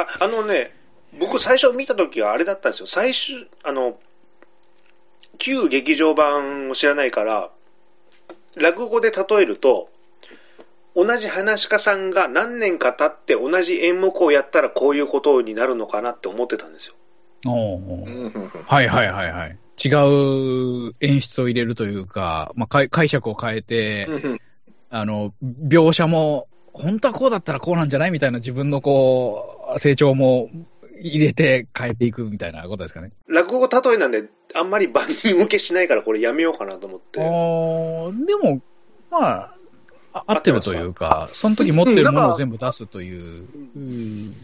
[0.00, 0.72] あ、あのね、
[1.18, 2.86] 僕最初見た時はあれだったんですよ。
[2.86, 3.98] 最終、あの、
[5.38, 7.50] 旧劇場版を知らないから、
[8.56, 9.88] 落語で例えると、
[10.94, 16.94] 同じ話し家さんが何年か経って同じ演目をやったらこういうことになるのかなって思ってたんですよ。
[17.46, 18.04] お
[18.66, 19.58] はいはいはいはい。
[19.84, 24.08] 違う演出を入れるというか、まあ、解解釈を変えて、
[24.90, 30.50] あの、描写も、本当はこうだったらこうなんじゃないみたいな自分のこう、成長も
[31.00, 33.10] 入れて変えていくみたいなことですかね。
[33.28, 37.20] 落語例えなんで、あんまり万人受けしないからこれやめようかなと思って。
[37.20, 38.60] あーでも、
[39.10, 39.54] まあ、
[40.12, 44.36] あ合ってるというか、その時持ってるものを全部出すといううん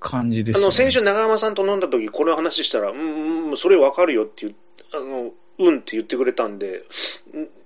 [0.00, 0.64] 感じですよね。
[0.64, 4.54] あの、先週長山さんと飲んだ時これ話したら、うん、うん、それわかるよって
[4.94, 6.84] あの、うんって言ってくれたんで、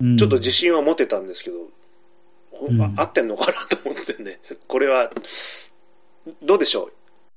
[0.00, 1.68] うんちょっと自信は持てたんですけど、ほう
[2.96, 4.40] 合ってんのかなと思ってね。
[4.68, 5.10] これは、
[6.42, 6.90] どうでしょ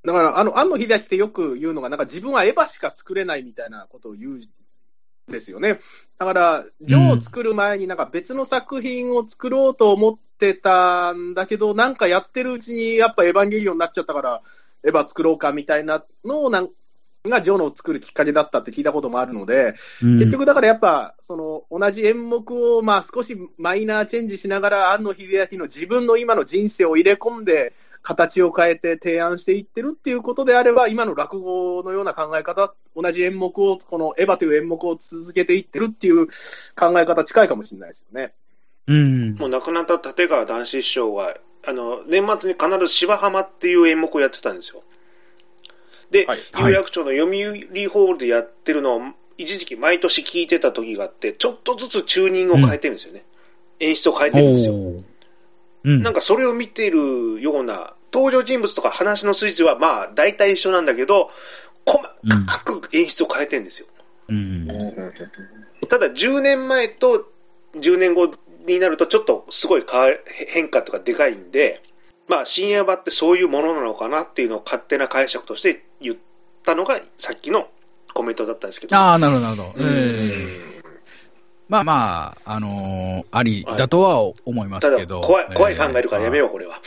[0.04, 0.06] う？
[0.06, 4.48] だから、あの、庵野秀明ってよく言うのが、なんか自分はエヴァしか作れないみたいなことを言うん
[5.32, 5.80] ですよね。
[6.18, 14.42] だから、ジョーを作る前になんか別の作品を作ろうと思ってたんだけど、なんかやってるうちにやっぱエヴァンゲリオンになっちゃったから、
[14.84, 16.70] エヴァ作ろうかみたいなのをなん
[17.30, 27.74] がジョーのを作るきっかけだったって聞いたこともあるので、うん結局だからやっぱ、その同じ演目をまあ少しマイナーチェンジしながら、庵野秀明の自分の今の人生を入れ込んで、
[28.06, 36.28] 形を変えて提案していってるっていうことであれば、今の落語のような考え方、同じ演目を、このエヴァという演目を続けていってるっていう
[36.76, 38.32] 考え方近いかもしれないですよね。
[38.86, 39.34] うん。
[39.34, 44.84] もう亡くなった立川談志師匠が、あの、年末に必ず芝浜っていう演目をやってたんですよ。
[46.10, 49.02] で、はいはい有楽町の読売ホールでやってるのを、
[49.38, 53.24] 一時期毎年聞いてた時があって、ちょっとずつチューニングを変えてるんですよね。
[53.80, 54.74] 演出を変えてるんですよ。
[55.84, 56.02] うん。
[56.02, 61.30] なんかそれを見てるような、登場人物とか話の筋はまあ大体一緒なんだけど、
[61.84, 62.02] 細
[62.46, 63.86] かく演出を変えてるんですよ。
[64.28, 64.68] うん。
[65.88, 67.30] ただ10年前と
[67.76, 68.32] 10年後
[68.66, 69.84] になるとちょっとすごい
[70.48, 71.82] 変化とかでかいんで、
[72.28, 76.16] まあ深夜場ってそういうものなのかなっていうのを勝手な解釈として言っ
[76.64, 77.68] たのがさっきの
[78.14, 78.96] コメントだったんですけど。
[78.96, 79.84] ああ、なるほど、なるほど。
[81.68, 85.20] まあまあ、あのーありだとは思いますけど。
[85.20, 86.80] 怖い、怖い考えるからやめよよう、これは。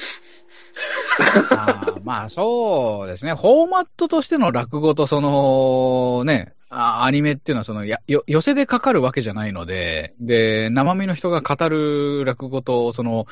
[1.51, 13.25] あーまあそうですね、フォーマットとしての落語と、そのね、あアニメっていうのはそのやよ、寄せでかかるわけじゃないので、で、生身の人が語る落語と、その、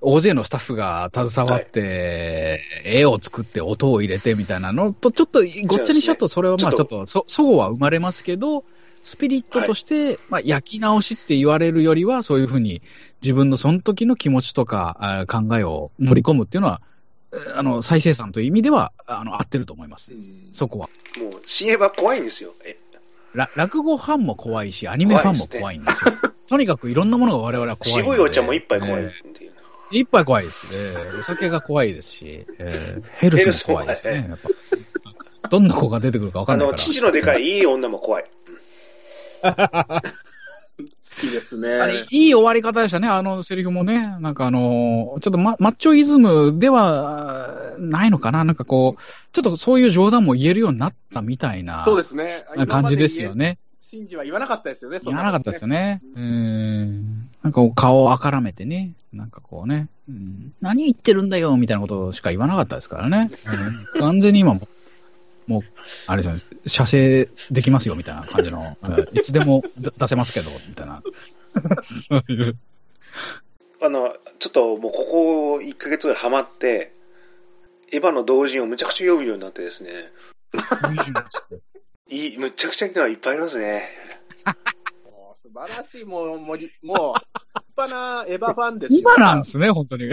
[0.00, 8.64] 大勢のスタッフが携わって、絵を作って音を入れてみたいなのと、ちょっとごっちゃにしちゃうと、それはまあちょっとそ、そごは生まれますけど、
[9.02, 12.80] スピリットとして、まあ焼き直しって言われるよりは、そういうふうに
[13.22, 16.80] 自分のその時の気持ちとか考えを盛り込むっていうのは、
[17.56, 20.12] あの、再生産という意味では、あの、合ってると思います。
[20.52, 20.88] そこは。
[21.18, 22.54] もう、深夜場怖いんですよ。
[23.34, 26.12] 落語ファンも怖いし、アニメファンも怖いんですよ。
[26.46, 28.02] とにかくいろんなものが我々は怖い。
[28.02, 29.50] 渋いお茶も一杯怖いえっていう。
[29.50, 29.54] ー
[29.90, 30.66] 一杯怖いです。
[30.72, 34.26] えーお酒が怖いですし、えーヘルスも怖いですね。
[34.28, 34.50] やっぱ
[35.48, 36.82] どんな子が出てくるか分かあの、んないから。
[36.82, 38.24] 父のでかいいい女も怖い。
[40.76, 40.84] 好
[41.20, 42.06] きですあれね。
[42.10, 44.16] いい終わり方でしたね、あのセリフもね。
[44.20, 49.02] なんかあのーちょっとママッチョイズムではないのかななんかこう、
[49.32, 52.24] ちょっとそういう冗談も言えるようになったみたいなそうですね。
[52.66, 53.58] 感じですよね。
[53.82, 56.02] シンジは言わなかったですよね、言わなかったですよね。
[56.02, 56.02] ね。
[56.16, 57.30] うん。
[57.44, 58.94] なんか顔をあからめてね。
[59.12, 59.88] なんかこうね。
[60.08, 63.30] うん、何言ってるんだよみたいなことしか言わなかったですからね。
[63.94, 64.66] うん完全に今も、
[65.46, 65.62] もう、
[66.06, 71.02] あれですよね、射精できますよみたいな感じの、う んいつでも出出せますけど、みたいな。
[71.82, 72.56] そういう。
[73.80, 76.92] あの、ちょっともうここ1ヶ月ぐらいハマって、
[77.92, 80.10] エヴァの同人をむちゃくちゃ読むようになってですね、
[82.08, 83.88] いい、むちゃくちゃいいのがいっぱいありますね。
[85.04, 86.72] もう素晴らしい、もう、もう、もう立
[87.76, 90.10] 派なエヴァファンですよ今なんですね、本当に。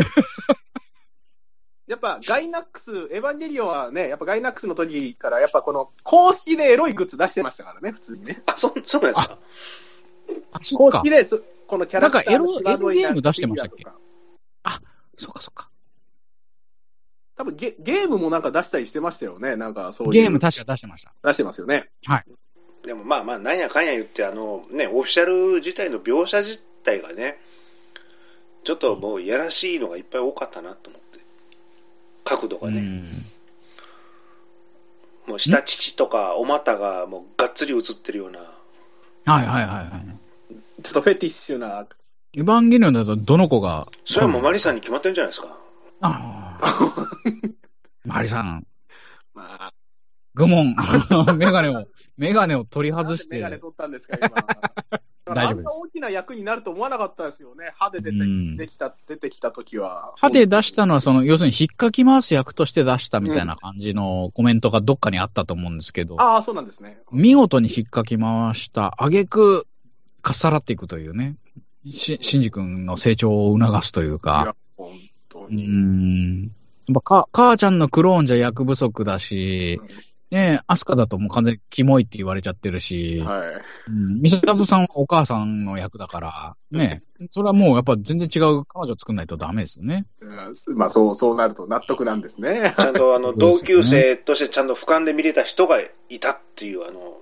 [1.91, 8.41] やっぱガイナックス、エヴァンゲリオンはね、やっぱガイナックスの時から、やっぱこの公式でエロいグッズ出してましたからね、普通にね。
[8.45, 9.37] あ、そ、そうなんですか？
[10.53, 11.09] あ、そっか公式。
[11.09, 13.83] でそ、このキャラクターのなんかエロゲーム出してましたっけ？
[13.83, 13.93] フィギュ
[14.63, 14.81] アとか
[15.17, 15.69] そっかそっか。
[17.35, 20.13] 多分ゲゲームもなんか出したりしてましたよね、なんかそういう。
[20.13, 21.13] ゲーム確か出してました。
[21.25, 21.89] 出してますよね。
[22.85, 27.37] でもまあまあ、なんやかんや言って、あの、ね、オフィシャル自体の描写自体がね、
[28.63, 31.10] ちょっともういやらしいのがいっぱい多かったなと思って。
[32.23, 32.79] 角度がね。
[32.79, 33.25] うん
[35.27, 38.39] もう下乳とかお股がもうがっつり映ってるような。
[38.39, 38.49] はい
[39.25, 40.01] はいはいは
[40.49, 40.83] い。
[40.83, 41.85] ちょっとフェティッシュな。
[42.33, 43.87] エヴァンゲリオンだとどの子が？
[44.03, 45.55] それはもうマリさんに決まってるんじゃないですか。
[46.01, 47.09] ああ。
[48.03, 48.65] マリさん。
[49.35, 49.73] まあ、
[50.35, 50.75] 愚問。
[51.37, 51.85] メガネを、
[52.17, 53.35] メガネを取り外して。
[53.35, 54.29] メガネ取ったんですか、今。
[55.33, 57.71] 大丈夫ですあんな大きな役になると思わなかったですよね。
[57.75, 58.11] 歯で出
[58.57, 60.13] てきた出てきた時は。
[60.17, 66.99] 歯で出したのは、その、要するに引っかき回す役として出したみたいな感じのコメントがどっかにあったと思うんですけど、ああ、そうなんですね。
[67.11, 69.67] 見事に引っかき回した挙句、
[70.21, 71.35] かっさらっていくというね、
[71.89, 74.91] し、シンジ君の成長を促すといういかや、、本
[75.29, 75.67] 当うに。
[75.67, 76.43] ん。
[76.43, 76.51] やっ
[76.95, 79.79] ぱか、母ちゃんのクローンじゃ役不足だし、
[80.31, 83.61] ねえ、アスカだともう完全にキモいって言われちゃってるし、はい。
[83.89, 90.05] うん、ミサトさんはお母さんの役だから、ねえ、それはもうやっぱ全然違う彼女作んないとダメですよね。
[90.21, 92.73] うんまあ、そう、そうなると納得なんですね。
[92.77, 97.17] ちゃんとあの同級生としてちゃんと俯瞰で見れた人がいたっていう、あの、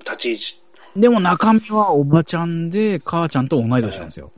[0.00, 0.62] 立ち位置。
[0.96, 4.32] でも中身はおばちゃんで、母ちゃんと同い年なんですよ。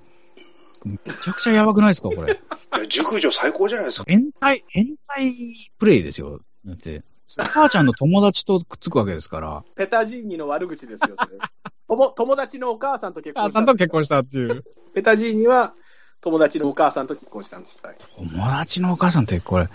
[0.84, 2.34] めちゃくちゃやばくないですか、これ。
[2.34, 2.36] い
[2.78, 4.04] や熟女最高じゃないですか。
[4.06, 5.32] 変態、変態
[5.78, 6.42] プレイですよ。
[6.66, 7.02] だって、
[7.38, 9.64] 母ちゃんの友達とくっつくわけですから。
[9.76, 11.38] ペタジーニの悪口ですよ、それ。
[11.88, 13.74] 友友達のお母さんと結婚した母さん。
[13.74, 14.64] と結婚したっていう。
[14.94, 15.74] ペタジーニは
[16.20, 17.80] 友達のお母さんと結婚したんです。
[17.84, 19.68] はい友達のお母さんってこれ、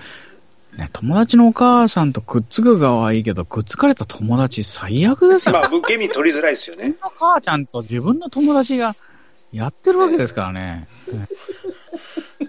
[0.78, 5.54] ね、友達のお母さんとくっつく側はいいけど、くっつかれた友達最悪ですよ。
[5.54, 6.98] まあ、受け身取りづらいですよ自分ね。
[7.04, 8.96] の母ちゃんと自分の友達が
[9.52, 10.88] やってるわけですからね。
[11.12, 11.28] ね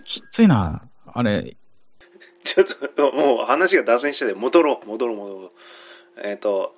[0.05, 0.82] きついな。
[1.06, 1.56] あれ、
[2.44, 5.50] ちょっと、もう話が脱線してて、戻ろう、戻ろう、戻ろう。
[6.22, 6.75] えっ、と、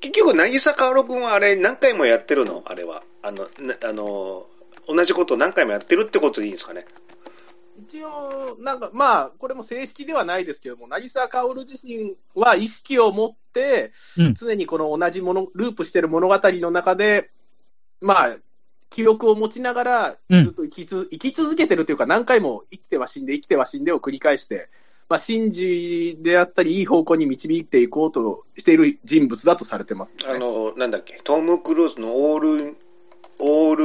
[0.00, 2.62] 結局、渚かおるくんはあれ何回もやってるの？
[2.66, 3.02] あれは。
[3.22, 4.46] あの、なあの、
[4.88, 6.86] 同じことを何回もやってるってことでいいんですかね？
[7.88, 17.30] 一応、なんか、まあ、これも正式ではないですけども、渚薫自身は意識を持って、うん常にこの同じもの、ループしてる物語の中で、
[18.00, 18.36] まあ、
[18.90, 24.68] 記憶を持ちながら、うんずっと生きつ、生き続けてるというか、何回も生きては死んで、生きては死んでを繰り返して、
[25.12, 30.16] まあ、真珠であったり、いい方向に導いていこうとしている人物だとされてます、ね。
[30.24, 32.76] あの、なんだっけ、トム・クルーズのオール、
[33.38, 33.84] オール、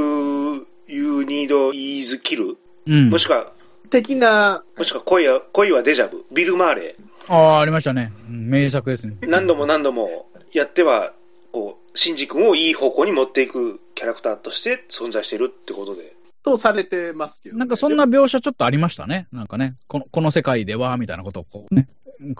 [0.86, 3.10] ユー・ニード・イーズ・キル、うん。
[3.10, 3.52] もしくは、
[3.90, 6.96] 的な、もしくは恋は、恋はデジャブ、ビル・マーレ
[7.26, 8.10] ああ、ありましたね。
[8.30, 9.18] うん名作ですね。
[9.20, 11.12] ー、何度も何度もやっては、
[11.52, 16.16] こう、シンジ君をいい方向に持っていくキャラクターとして存在しているってことで。
[16.50, 17.58] とされてますけど、ね。
[17.60, 19.26] なんかそんな描写ちょっとありましたね。
[19.32, 21.88] なんかね、このこの世界では、みたいなことをこうね、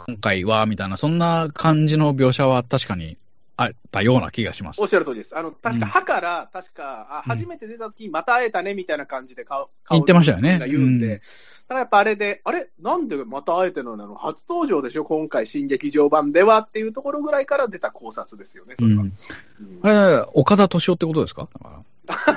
[0.07, 3.17] 今回は、みたいな、そんな感じの描写は確かに
[3.57, 4.81] あったような気がします。
[4.83, 4.89] おっ。
[4.89, 5.37] しゃる通りです。
[5.37, 5.81] あの、確うん。
[5.83, 7.37] か、歯から、確か、あ、うん。
[7.37, 10.59] 初めて出た時また会えたね、みたいな感じで顔、言ってましたよね。
[10.59, 10.99] が言うん。
[10.99, 11.21] で、うん
[11.69, 12.71] だからやっぱあれで、あれ？
[12.81, 13.97] なんでまた会えてるの？
[13.99, 15.05] なの初登場でしょ？
[15.05, 19.03] 今回、新劇場版ではっていうところぐらいから出た考察ですよね、それは。
[19.03, 19.13] うん。
[19.61, 19.81] うん。
[19.83, 19.89] あ
[20.23, 21.47] れ、岡田敏夫ってことですか？
[21.53, 21.83] だか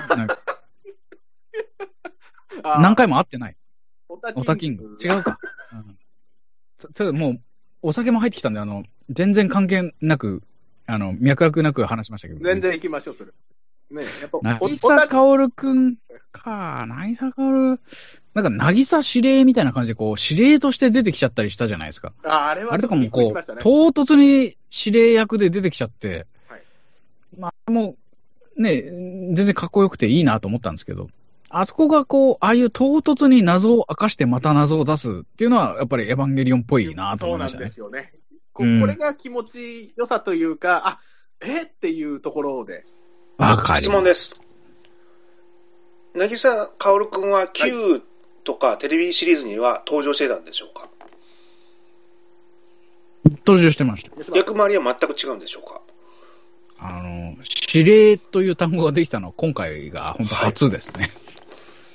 [0.10, 0.16] ら。
[0.18, 0.38] なんか
[2.64, 3.56] 何回も会ってない。
[4.10, 4.98] オタオタキング。
[5.04, 5.40] 違うか。
[5.74, 5.98] うん
[6.82, 7.42] そそれもう、
[7.84, 10.42] お酒も入ってきたんで、あの、全然関係なく、
[10.88, 12.40] あの、脈絡なく話しましたけど。
[12.44, 13.32] 全然行きましょう、それ。
[13.92, 15.96] ねやっぱ、お渚薫くん
[16.32, 17.80] か、渚薫、
[18.34, 22.14] なんか、渚司令みたいな感じで、こう、司令として出てきちゃったりしたじゃないですか。
[22.24, 23.34] ああれはあれとかもこう。
[23.60, 26.62] 唐突に司令役で出てきちゃって、はい
[27.38, 27.96] まあ、も
[28.58, 31.10] う、ね、全然かっこよくていいなと思ったんですけど、
[31.54, 38.06] あそこがこう、ああいう唐突に謎を明かしてまた謎を出すっていうのは、やっぱりエヴァンゲリオンっぽいなと思いましたねそうなんで。
[38.06, 38.20] すよね。
[38.54, 41.00] こうんこれが気持ちよさというか、あ
[41.42, 41.64] え？
[41.64, 42.86] っていうところで、
[43.38, 44.42] わかり質問です。
[46.16, 48.02] 渚薫君は Q
[48.44, 50.90] とかテレビシリーズには登場してたんでしょうか、
[53.46, 54.12] 登場してました。
[54.38, 55.82] 役回りは全く違うんでしょうか？
[56.80, 57.36] あの、
[57.74, 61.12] 指令という単語ができたのは今回が本当初ですね。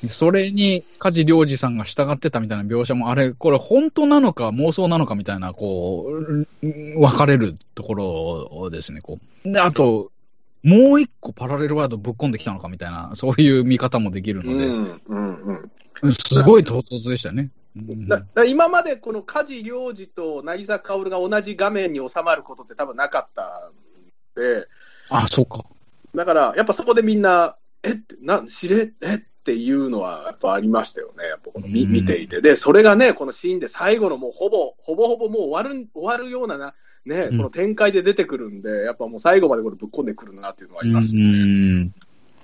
[0.09, 6.47] それに梶良二さんが従ってたみたいな描写も、あれ、これ本当なのか妄想なのかみたいな、こう、うん
[6.99, 9.53] 分かれるところをですね、こう。
[9.53, 10.11] で、あと、
[10.63, 15.71] もう一個パラレルワードぶっ込んできたのかみたいな、そういう見方もできるので、ん、うん、
[16.03, 16.13] うん。
[16.13, 17.51] すごい唐突でしたね。
[17.77, 24.67] うんだだ今までこの梶良二と渚薫が同じ画面に収まることって多分なかったんで、
[25.11, 25.65] あ、そうか。
[26.15, 32.41] だからやっぱそこでみんな、えって、なん、知れ、えっていうのはやっぱありましたよね、やっぱこの見うん見ていて。
[32.41, 36.75] で、それがね、このシーンで最後のもうほぼ、ほぼほぼもう終わる、終わるようなな、
[37.05, 41.19] ね、うんこの展開で出てくるんで、やっぱもう最後までこれぶっ込んでくるなっていうのはありますう。
[41.19, 41.95] ん。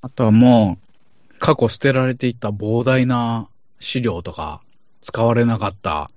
[0.01, 3.49] あとはもう、過去捨てられていた膨大な
[3.81, 4.61] 資料とか、
[5.01, 6.09] 使われなかった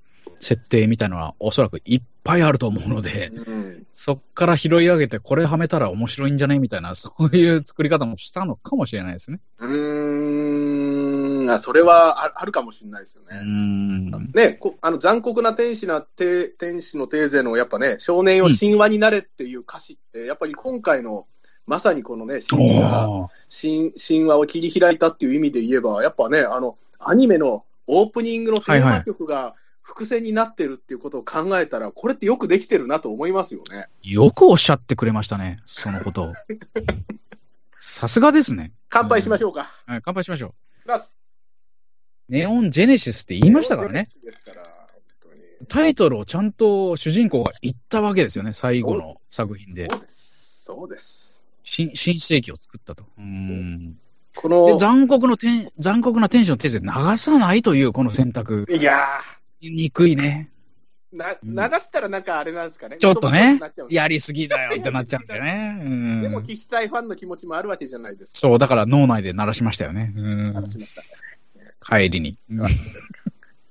[0.45, 9.39] 設定みたいなのはおそらくいっぱいあると思うので、うんそっから拾い上げてこれはめたら面白いんじゃねみたいな、 そういう作り方もしたのかもしれないですね。
[9.57, 13.39] うーん、それはああるかもしれないですようね。
[13.41, 14.31] ん。
[14.33, 21.25] ね、こあの残酷な天使なて天使のテーゼのやっぱね、少年を神話になれっていう歌詞って、やっぱり今回の、
[21.65, 33.85] まさにこのね、シンジがおー神神話を切り開いたっていう意味で言えば、やっぱね、あの、アニメのオープニングのテーマ曲が伏線になってるっていうことを考えたら、これってよくできてるなと思いますよね。
[34.01, 36.33] よくおっしゃってくれましたね、そのことを。
[37.79, 38.73] さすがですね。
[38.89, 39.69] 乾杯しましょうか。
[39.85, 40.55] はい、乾杯しましょ
[40.87, 40.89] う。
[42.29, 44.07] ネオンジェネシスって言いましたからね。。
[44.43, 45.41] から、本当に。
[45.67, 49.87] タイトルをちゃんと主人公が言ったわけですよね、最後の作品で。
[49.87, 50.63] そうです。
[50.63, 51.45] そうです。
[51.63, 53.05] 新新世紀を作ったと。
[53.19, 53.99] うん。
[54.35, 58.65] こので、、残酷の天、残酷な天使の手で流さないというこの選択。
[58.67, 59.21] いや
[59.61, 60.49] 憎いね。
[60.51, 60.55] ー
[61.15, 62.97] な、流したらなんかあれなんですかね。
[62.97, 63.59] ちょっとね
[63.89, 65.77] やりすぎだよってなっちゃうんですよね。
[65.81, 66.21] うん。
[66.21, 68.39] でも聞きたいファンの気持ちもあるわけじゃないですか。
[68.39, 70.13] そう、だから脳内で鳴らしましたよね。
[70.15, 70.67] うん楽。
[70.67, 70.87] しまっ
[71.79, 72.37] た帰りに。
[72.49, 72.67] う ん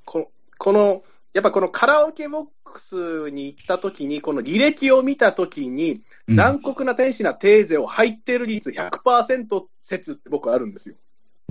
[0.05, 10.95] ここの、やっぱこのカラオケボックスに行った時に、この履歴を見た時に、うん残酷な天使なテーゼを入ってる率100%説って僕あるんですよ。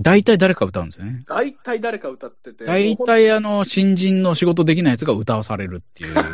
[0.00, 1.22] 大体誰か歌うんですよね。
[1.26, 2.64] 大体誰か歌ってて。
[2.64, 6.14] 大体あの、新人の仕事できないやつが歌わされるっていう。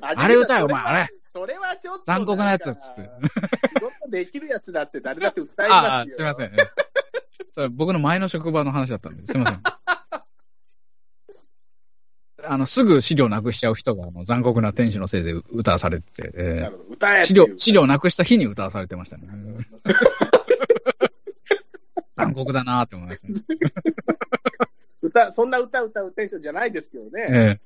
[0.00, 1.08] ああれ歌えお前あれ。
[1.24, 2.04] それはちょっと。
[2.06, 3.02] 残酷なやつっつって。
[3.02, 5.90] 仕事できるやつだって誰だって歌いますよ。
[5.90, 6.52] ああ、すみません。
[7.52, 9.62] それ僕の前の職場の話だったんで、すみません。
[12.44, 19.26] あの、すぐ資料なくしちゃう人が、あの、残酷な天使のせいで歌わされてて、えー資料、資料なくした日に歌わされてましたね。
[22.18, 23.34] 残酷だなって思いましたね。
[25.00, 27.10] 歌、そんな歌歌うテンションじゃないですけどね。
[27.28, 27.60] ええ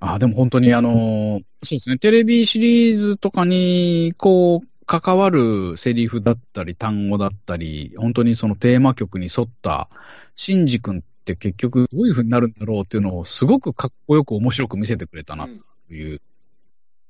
[0.00, 9.88] あでも本当にあのーそうですね、テレビシリーズとかに、こう、関わるセリフだったり、単語だったり、本当にそのテーマ曲に沿った、
[10.34, 16.20] シンジ君って結局どういう風になるんだろうっていうのをすごくかっこよく面白く見せてくれたなうんという。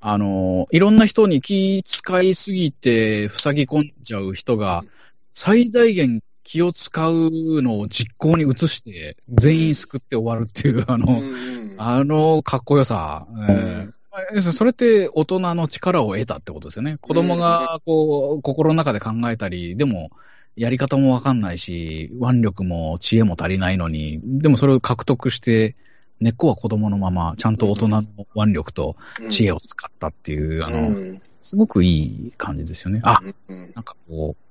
[0.00, 4.84] あのーいろんな人に気使いすぎて塞ぎ込んじゃう人が、
[5.32, 7.30] 最大限気を使う
[7.62, 11.74] のを実行に移して、全員救って終わるっていう、あの、うんうん。
[11.76, 13.94] あのかっこよさ、えん。
[14.36, 16.96] ーそれって大人の力を得たってことですよね。
[17.00, 20.10] 子供がこう心の中で考えたり、でも
[20.56, 25.76] やり方もわかんないし、腕力も知恵も足りないのに、でもそれを獲得して、
[26.18, 28.04] 根っこは子供のまま、ちゃんと大人の
[28.34, 28.96] 腕力と
[29.28, 31.22] 知恵を使ったっていう、あの、うん。
[31.40, 33.00] すごくいい感じですよね。
[33.04, 33.72] あ、うん。
[33.76, 34.50] なんかこう、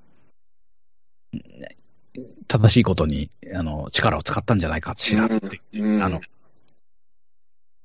[2.48, 6.22] 正しいことにあの力を使ったんじゃないかしらっていう、うんあの、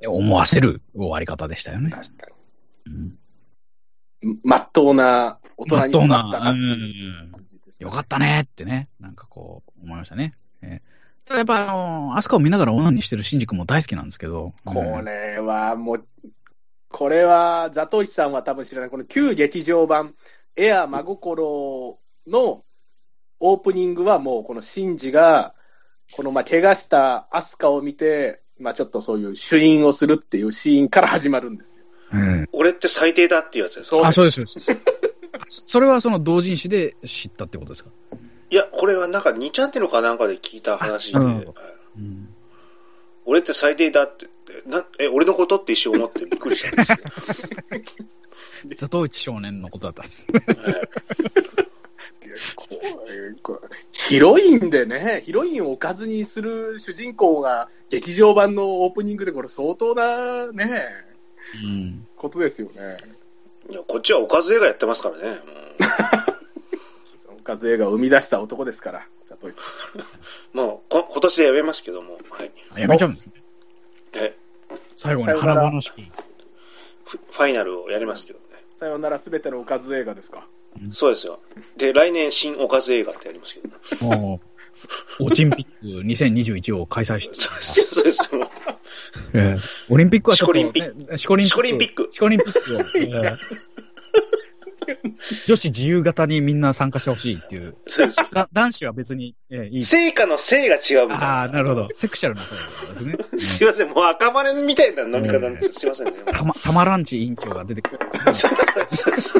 [0.06, 1.90] 思わせる終わり方でしたよね。
[1.90, 2.28] 確か
[2.86, 3.18] うん
[4.22, 4.38] に。
[4.42, 6.60] まっとうな大人に育ったなっね
[7.78, 10.34] よかったねってね、なんかこう、思いましたね。
[10.62, 16.06] えーただやっぱ、あの、アスカを見ながら女にしてるシンジ君も大好きなんですけど、これはもう、
[16.90, 20.14] これは、ザトウイチさんは多分知らない、この旧劇場版、
[20.56, 22.62] エア真心の
[23.46, 25.54] オープニングはもう、このシンジが、
[26.12, 31.84] このまあ怪我したアスカを見て、まあちょっとそういう主演をするっていうシーンから始まるんですよ。
[32.14, 32.48] うん。
[32.52, 33.96] 俺って最低だっていうやつですか？
[33.96, 34.80] そうあ、そうです、そうで
[35.48, 35.64] す。
[35.66, 37.90] それはその同人誌で知ったってことですか？
[38.50, 41.18] いや、これはなんか2チャンネルかなんかで聞いた話で、
[43.26, 44.26] 俺って最低だって
[44.66, 47.02] なえ、俺のことって一瞬思ってびっくりしたんですけ
[48.02, 48.08] ど、
[48.76, 50.26] ザトウイチ少年のことだったんです。
[53.92, 60.86] ヒロインでね、ヒロインをおかずにする主人公が劇場版のオープニングで、これ相当なね、
[61.62, 62.06] うん。
[62.16, 62.98] ことですよね。
[63.70, 65.38] いやこっちはおかず映画やってますからね。
[67.38, 69.38] おかず映画を生み出した男ですから、さん。
[70.56, 72.52] もうこ今年でやめますけども、はい。
[72.76, 73.32] やめちゃうんですね。
[74.14, 74.36] え？
[74.96, 76.00] 最後にさよなら華々しく。
[77.04, 78.44] フファイナルをやりますけどね。
[78.78, 80.46] さよならすべてのおかず映画ですか？
[80.92, 81.40] そうですよ。
[81.76, 84.40] で、来年新おかず映画ってやりますけど、ね、も
[85.20, 87.50] う、オチンピック2021を開催して、そ
[88.00, 88.40] うですそう
[89.32, 89.84] です。
[89.88, 92.08] オリンピックはちょっと、シコリンピね、シコリンシコリンピック。
[92.10, 93.38] シコリンピック
[95.46, 97.76] 女子自由形にみんな参加してほしいっていう。
[97.86, 98.16] そうです。
[98.32, 99.84] だ男子は別に、ええいい。
[99.84, 101.40] 成果の性が違うみたいな。
[101.40, 101.88] ああ、なるほど。
[101.94, 102.54] セクシャルな方
[102.92, 103.16] ですね。
[103.38, 105.80] すいません、もう赤羽みたいな飲み方なんです。
[105.80, 106.12] すいませんね。
[106.26, 107.98] うんたま、たまらんち委員長が出てくる。
[108.10, 108.52] そうそう
[108.88, 109.38] そうそ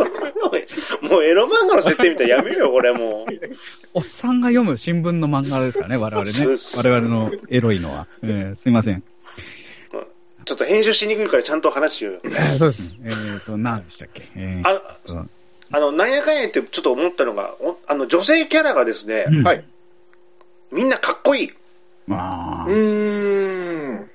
[0.00, 0.06] う
[1.02, 3.56] もうエロ漫画の設定みたいなやめるよ、これもう。
[3.94, 6.32] おっさんが読む新聞の漫画ですからね、我々ね。
[6.76, 8.06] 我々のエロいのは。
[8.22, 9.02] ええすいません。
[10.46, 12.20] ちょっと編集しにくいからちゃんと話しようよ。
[12.24, 12.98] え えそうですね。
[13.04, 14.22] えっ、と、何でしたっけ？
[14.36, 15.26] えーあ、と
[15.72, 19.64] あの、なんやかんや言ってちょっと思ったのが、おあの、女性キャラがですね、うんはい。
[20.70, 21.50] みんなかっこいい。
[22.06, 24.10] まあう、ーん。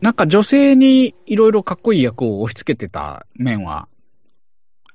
[0.00, 3.86] なんか女性にいろいろかっこいい役を押し付けてた面は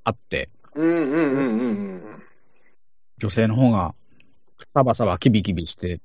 [0.03, 1.63] あって、うんうんうんうんう
[1.97, 2.23] ん。
[3.19, 3.93] 女性の方が
[4.73, 5.99] サバサバキビキビして、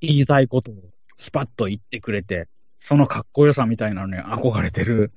[0.00, 0.74] 言いたいことを
[1.18, 5.12] スパッと言ってくれて、そのかっこよさみたいなのに憧れてる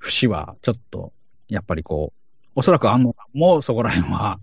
[0.00, 1.12] 節は、ちょっと、
[1.48, 4.40] やっぱりこう、おそらく安野さんもそこら辺は、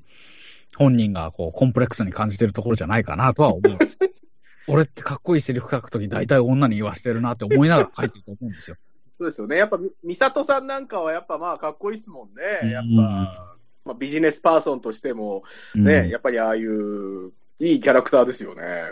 [0.76, 3.98] 本人がこう、コンプレックスに感じてるところじゃないかなとは思うんです。
[4.70, 8.76] 俺ってかっこいいセリフ書くとき大体女に言わせてるなって思いながら書いてると思うんですよ。
[9.14, 9.56] そうですよね。
[9.56, 12.72] やっぱ、み美里さんなんかはやっぱまあかっこいいですもんね。
[12.72, 15.44] やっぱ、うんまあ、ビジネスパーソンとしても、
[15.76, 18.92] うんね、やっぱりああいういいキャラクターですよね。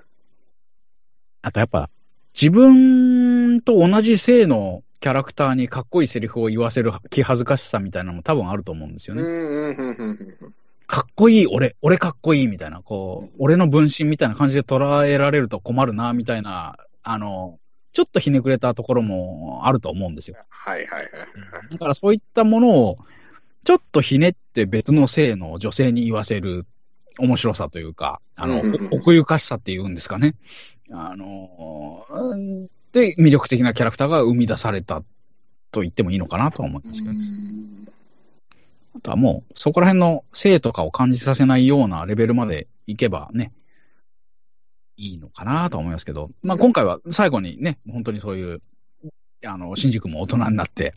[1.42, 1.90] あとやっぱ、
[2.40, 9.24] 自分と同じ性のキャラクターにかっこいいセリフを言わせる気恥ずかしさみたいなのも多分あると思うんですよね。
[10.88, 17.58] かっこいい俺、俺かっこいいみたいな、こう、俺の分身みたいな感じで捉えられると困るな、みたいな、あの、
[17.94, 20.38] ちょっとひねくれたところもあると思うんですよ。
[20.50, 21.10] はいはいはい。
[21.72, 22.98] だからそういったものを、
[23.64, 26.66] ちょっとひねって別の性の女性に言わせる
[27.18, 28.62] 面白さというか、あの、
[28.92, 30.36] 奥ゆかしさっていうんですかね。
[30.92, 35.04] あの、うんで、魅力的なキャラクターが生み出された
[35.72, 37.16] と言ってもいいのかなとは思いますけど、
[38.96, 43.52] あとはもう、そこら辺の性とかを感じさせないようなレベルまでいけばね、
[44.98, 48.62] いいのかなと思いますけど、まあ今回は最後にね、本当にそういう、
[49.46, 50.94] あの、新宿も大人になって、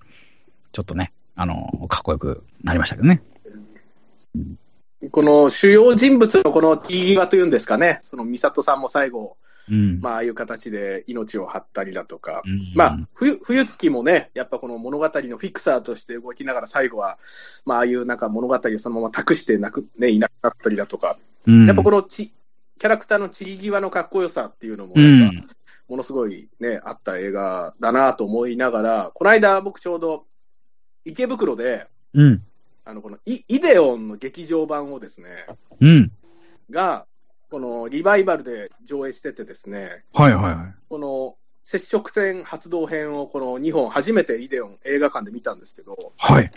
[0.70, 3.22] ちょっとね、あの、かっこよくなりましたけどね。
[5.10, 9.36] この主要人物のこの T 際というんですかね、その美里さんも最後、
[9.70, 10.00] うん。
[10.00, 17.18] まあ、ああいう形で命を張ったりだとか、うんまあ、冬、冬月もね、やっぱこの物語のフィクサーとして動きながら最後は、
[17.64, 22.32] まあ、ああいうなんか物語をそのまま託してなく、ね、いなくなったりだとか、うんやっぱこのち、
[22.78, 24.94] キャラクターの散り際のかっこよさっていうのも。
[25.88, 30.26] ものすごいね、あった映画だなと思いながら、この間僕ちょうど
[31.04, 32.42] 池袋で、うん。
[32.84, 35.46] あの、このイイデオンの劇場版をですね、
[35.80, 36.12] うん。
[36.70, 37.06] が、
[37.50, 40.74] このリバイバルで上映しててですね、はいはいはい。
[40.88, 46.50] この接触線発動編をこの2本初めてイデオン映画館で見たんですけど、はい。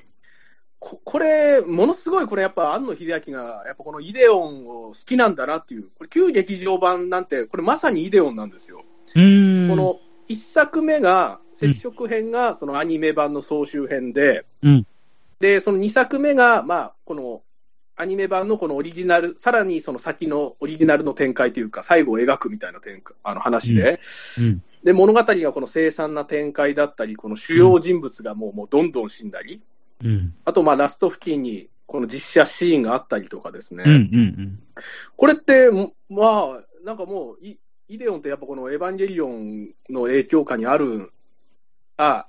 [0.80, 8.84] ここれ、ものすごいこれやっぱ庵野秀明が、やっぱこのイデオンを好きなんだなっていう、これ旧劇場版なんて、これまさにイデオンなんですよ。
[9.16, 9.70] うーん。
[9.70, 14.88] この1作目が、接触編がそのアニメ版の総集編で、うん
[15.42, 17.42] で、その2作目が、まあ、この
[17.96, 24.00] アニメ版のこのオリジナル、さらにその先のオリジナルの展開というか、最後を描くみたいな展開あの話で、
[24.40, 24.64] うん。
[24.84, 29.62] で、物語がこの凄惨な展開だったり、この主要人物がもう,、もうどんどん死んだり、
[30.04, 30.34] うん。
[30.46, 33.92] あとまあラスト付近にこの実写シーンがあったりとかですね、うん。
[33.92, 34.60] うん。
[35.16, 41.12] これって、もまあ、なんかもうイ、イデオンってやっぱこのエヴァンゲリオンの影響下にある、
[41.98, 42.28] あ、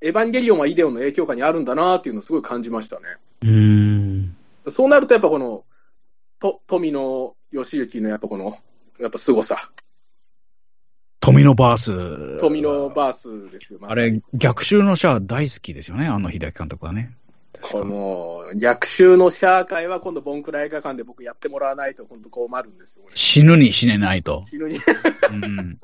[0.00, 3.02] エヴァンゲリオンはイデオンの影響下にあるんだなっていうのをすごい感じましたね。
[3.42, 3.91] うん。
[4.68, 5.64] そうなるとやっぱこの、
[6.38, 8.58] と富野義行のやっぱこの、
[8.98, 9.70] やっぱ凄さ、
[11.20, 12.38] 富野バース。
[12.38, 17.16] 富野バースですよ、あれ、逆襲のシャア大好きですよね、あの秀明監督はね。
[17.60, 24.44] この逆襲のシャー会は今度、ボンクラ映画館で僕やってもらわないと、本当困るんですよ、俺死ぬに死ねないと。
[24.46, 24.78] 死ぬに
[25.30, 25.78] うん。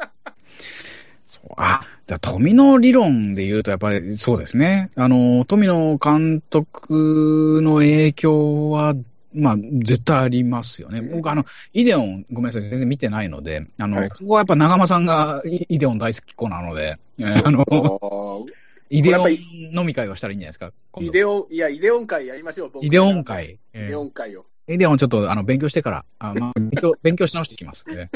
[1.28, 1.52] そう。
[1.58, 4.90] あ、だ富野理論で言うと、やっぱりそうですね。
[4.96, 8.94] あの、富野監督の影響は、
[9.34, 11.02] まあ、絶対ありますよね。
[11.02, 18.46] 僕、あの、イデオン、ごめんなさい、全然見てないので、あの、はいここはやっぱ長間さんがイイデオン大好き子なので、えーあの、も
[18.88, 19.30] イデオン
[19.78, 20.72] 飲み会をしたらいいんじゃないですか？
[20.98, 23.22] イデオン、いや、イデオン会やりましょう、イデオン。
[23.22, 23.58] 会。
[23.74, 24.46] えーイデオン会を。
[24.66, 28.08] イデオンちょっとあの勉強してから、あまあ、勉強勉強し直していきます、ね。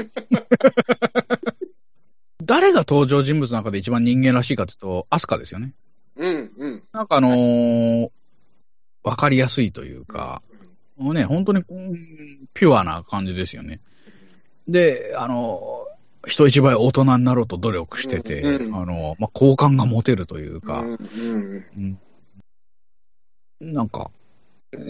[2.45, 5.75] 誰が登場人物の中で一番人間らしいかというと、アスカですよね。
[6.17, 6.83] うん、うん。
[6.93, 8.11] なんかあのー
[9.05, 10.43] わかりやすいというか、
[10.97, 13.81] もうね、本当に、うんピュアな感じですよね。
[14.69, 15.93] で、あのー
[16.29, 21.65] 人一倍大人になろうと努力してて、うんうんあのーまあ、好感が持てるというか、うん、うん。
[21.77, 21.99] うん
[23.61, 24.11] なんか、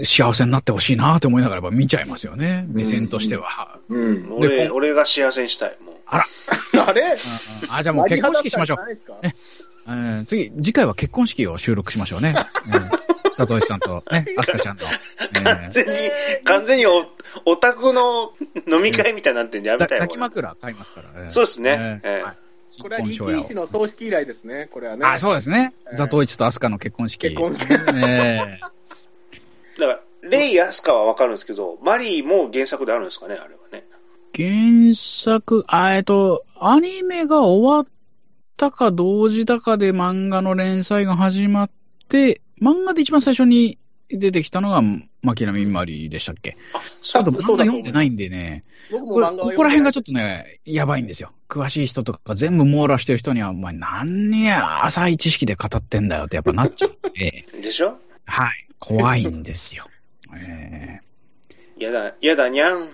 [0.05, 3.79] 幸せになってほしいなって思いながら見ちゃいますよね、目線としては。
[3.89, 4.29] うん。
[4.31, 5.77] 俺、こ俺が幸せにしたい。
[5.85, 5.95] もう。
[6.07, 6.23] あ
[6.95, 7.03] れ？
[7.03, 10.25] うんあ、じゃあもう結婚式しましょう。
[10.27, 12.35] 次、次回は結婚式を収録しましょうね。
[12.73, 12.83] うん
[13.35, 14.83] 佐藤さんとね、 アスカちゃんの。
[15.35, 15.95] えー完全に、
[16.45, 17.07] 完全にお、
[17.47, 18.35] オタクの
[18.69, 20.01] 飲み会みたいになってんでやめたよ。
[20.03, 21.09] だ抱き俺枕買いますから。
[21.17, 22.33] えーそうですねえー
[22.83, 25.05] これは新婚初夜を DT 氏の葬式以来ですね、これはね。
[25.07, 25.95] あ、そうですねえ。
[25.95, 27.29] ーザトウイチとアスカの結婚式。
[27.29, 28.61] 結婚式え
[29.79, 33.85] だから、レイ・ヤスカはわかるんですけど、マリーも原作であるんですかね、あれはね。
[34.35, 37.87] 原作、あ、えっと、アニメが終わっ
[38.57, 41.71] たか同時だかで漫画の連載が始まっ
[42.09, 44.83] て、漫画で一番最初に出てきたのが、
[45.23, 46.57] 牧波マリーでしたっけ？
[46.73, 50.13] あ、ちょっと漫そうだと思います画読んでないんでね、僕も漫画はここら辺がちょっと。
[50.13, 51.33] とね、やばいんですよ。
[51.49, 57.99] 詳しい人とか全部網羅してる人には、お前何や浅い知識で語ってんだよってやっぱなっちゃうんで、 でしょ？
[58.27, 59.87] はい、怖いんですよ。
[60.35, 61.13] えー
[61.83, 62.89] やだ、やだにゃん。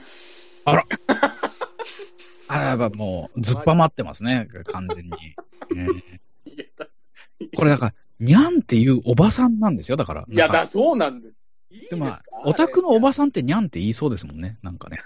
[0.65, 0.87] あら。
[2.49, 5.13] あやっぱもう、ずっぱまってますね、完全に。
[5.77, 6.19] えー
[7.55, 10.25] これだから、にゃんっていうおばさんなんですよ、だから。
[10.29, 11.35] いや、だ、そうなんです。
[11.71, 14.99] いいででもまあ、オタクのおばささんってにゃんって言いそうですもんね、なんかね。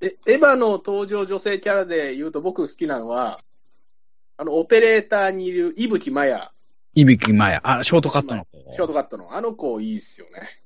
[0.00, 3.40] え、エヴァの登場女性キャラで言うと僕好きなのは、
[4.36, 6.52] あの、オペレーターにいる伊吹マヤ、
[6.94, 8.44] いびきまや、あ、ショートカットの。
[8.44, 8.72] 子。
[8.72, 10.60] ショートカットの、あの子いいっすよね。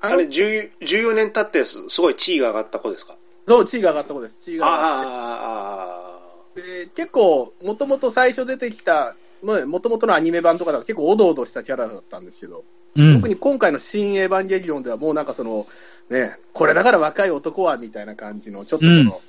[0.00, 3.16] ああれ、の10 14年経ってすすごい地位が上がった子ですか？
[3.48, 4.44] そう、地位が上がった子です。
[4.44, 6.18] 地位が上がってあ
[6.54, 12.64] で結構、もともと最初出てきた、もともとのアニメ版とかだと結構おどおどしたキャラだったんですけど、
[12.96, 13.16] うん。
[13.16, 15.66] 特に今回の新エヴァンゲリオンではもうなんかその、
[16.10, 19.20] ね、これだから若い男はみたいな感じの、ちょっとこの、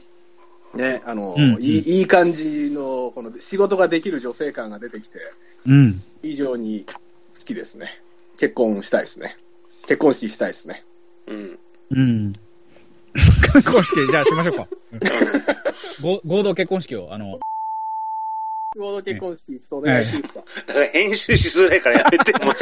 [0.74, 5.20] ね、あの、うんいいいい感じの、この仕事ができる女性感が出てきて、
[5.68, 6.04] うん。
[6.22, 6.94] 非常に好
[7.46, 8.02] きですね。
[8.38, 9.38] 結婚したいですね。
[9.88, 10.84] 結婚式したいですね。
[11.28, 11.32] あ。
[11.32, 11.60] うん。
[11.92, 12.34] うん。
[13.14, 14.68] 結婚式、じゃあしましょうか。
[16.02, 17.40] ご合同結婚式を、あの、
[18.76, 20.44] ちょうど結婚式、ちょっとお願いしていいですか？
[20.68, 22.56] だから編集しづらいからやめて、 もう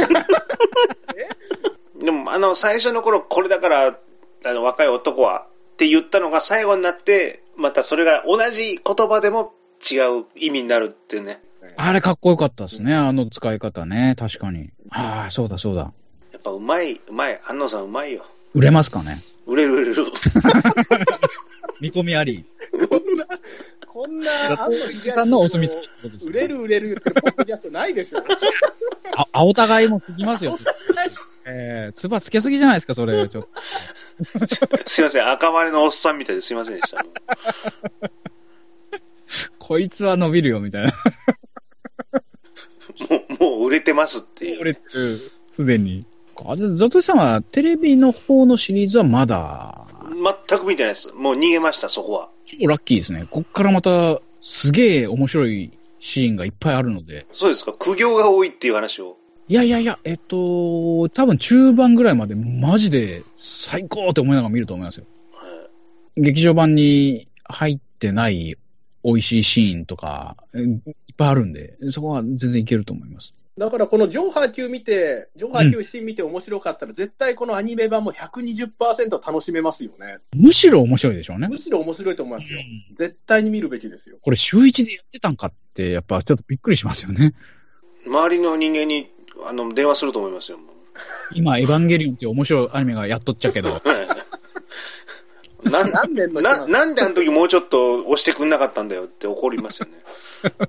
[2.04, 4.00] でも、あの、最初の頃、これだから、
[4.46, 9.54] あの、若い男はって言ったのが最後になって、またそれが同じ言葉でも
[9.92, 11.42] 違う意味になるっていうね。
[11.76, 14.72] あれかっこよかったですね、あの使い方ね、確かに。
[14.92, 15.92] ああ、そうだそうだ。
[16.32, 17.42] やっぱうまい、うまい。
[17.46, 18.26] 安野さんうまいよ。
[18.54, 19.22] 売れますかね？
[19.46, 20.06] 売れる売れる。
[21.82, 22.46] 見込みあり。
[22.90, 23.26] こんな、
[23.88, 24.32] こんな、
[24.64, 28.20] あんおじさんのお墨付きってことですね売れる売れる言ってるポッドキャストないでしょ。
[29.16, 30.58] あ、あお互いも過ぎますよ。
[31.50, 33.30] えー、つばつけすぎじゃないですか、それ。
[33.30, 33.50] ちょっと。
[34.86, 35.32] すいません。
[35.32, 37.06] 赤丸のおっさんみたいですいませんでした。
[39.58, 40.92] こいつは伸びるよ、みたいな。
[43.10, 44.62] もう、もう売れてますっていう。
[44.62, 44.82] 俺って、
[45.52, 46.06] すでに。
[46.46, 49.88] あでザトシさんはテレビの方のシリーズはまだ、
[50.50, 51.12] 全く見てないです。
[51.14, 52.30] もう逃げました、そこは。
[52.46, 53.28] 超ラッキーですね。
[53.32, 57.26] こっからまた、すげえ面白いシーンがいっぱいあるので。
[57.32, 57.74] そうですか。
[57.74, 59.18] 苦行が多いっていう話を。
[59.50, 65.06] いやいやいや、えっと、多分中盤ぐらいまでマジで最高って思いながら見ると思いますよ。
[65.34, 65.68] はい
[66.20, 68.58] 劇場版に入ってない
[69.04, 70.80] 美味しいシーンとか、えいっ
[71.16, 73.34] ぱいあるんで、そこは全然いけると思います。
[73.58, 80.18] だからこのジョーハー級見て、ジョーハー級シーン見て面白かったら、絶対このアニメ版も120%楽しめますよね。
[80.36, 81.48] むしろ面白いでしょうね。
[81.48, 82.60] むしろ面白いと思いますよ。
[82.96, 84.18] 絶対に見るべきですよ。
[84.22, 87.34] これ週一でやってたんかって、やっぱちょっとびっくりしますよね。
[88.06, 89.10] 周りの人間に
[89.46, 90.60] あの電話すると思いますよ。
[91.34, 93.82] 今、エヴァンゲリオンっていう面白いアニメがやっとっちゃけど、
[95.64, 99.94] なん何年の人ななんなんであの時もうちょっと押してくんなかったんだよって怒りますよね。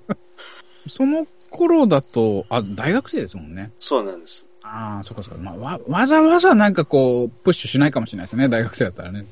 [0.89, 3.73] その頃だと、あ、大学生ですもんね。
[3.79, 4.47] そうなんです。
[4.63, 5.41] ああ、そっかそっか。
[5.41, 8.49] まあ、わ、わざわざなんかこう、プッシュしないかもしれないですね。
[8.49, 9.27] 大学生だったらね。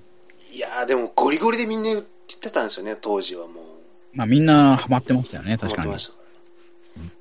[0.52, 2.02] いやーでもゴリゴリでみんな言っ
[2.40, 3.64] てたんですよね、当時はもう。
[4.14, 5.98] まあみんなハマってましたよね、確かに思ってま。
[5.98, 6.25] した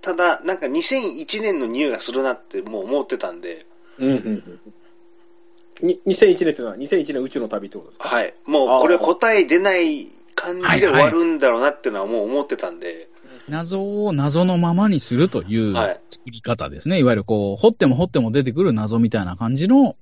[0.02, 3.66] ただ、なんか2001年の匂いがするなってもう思ってたんで、
[3.98, 5.88] うんうんうん。
[5.88, 8.08] に2001年っていうのは、2001年宇宙の旅ってことですか？
[8.08, 8.34] はい。
[8.46, 13.10] もうこれは答え出ない感じで終わるんだろうなっていうのはもう思ってたんで、
[13.48, 17.00] 謎を謎のままにするというはい作り方ですね。
[17.00, 19.96] い、わゆるこう、掘っても掘っても出てくる謎みたいな感じの、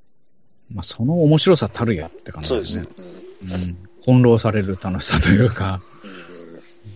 [0.74, 2.86] まあその面白さたるやって感じですね。
[2.98, 3.06] うん
[3.52, 3.78] うん。
[4.02, 5.82] 翻弄される楽しさというか。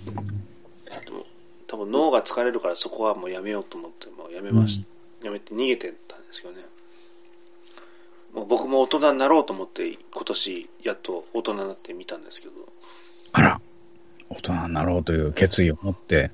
[0.06, 0.12] 多
[1.88, 5.26] 分脳が疲れるからそこはもうやめようと思って、もうやめました。
[5.26, 6.62] やめて逃げてったんですけどね。
[8.34, 12.54] もう僕も大人になろうと思って、今年やっと大人になってみたんですけど、
[13.32, 13.62] あら、
[14.30, 16.32] 大人になろうという決意を持って。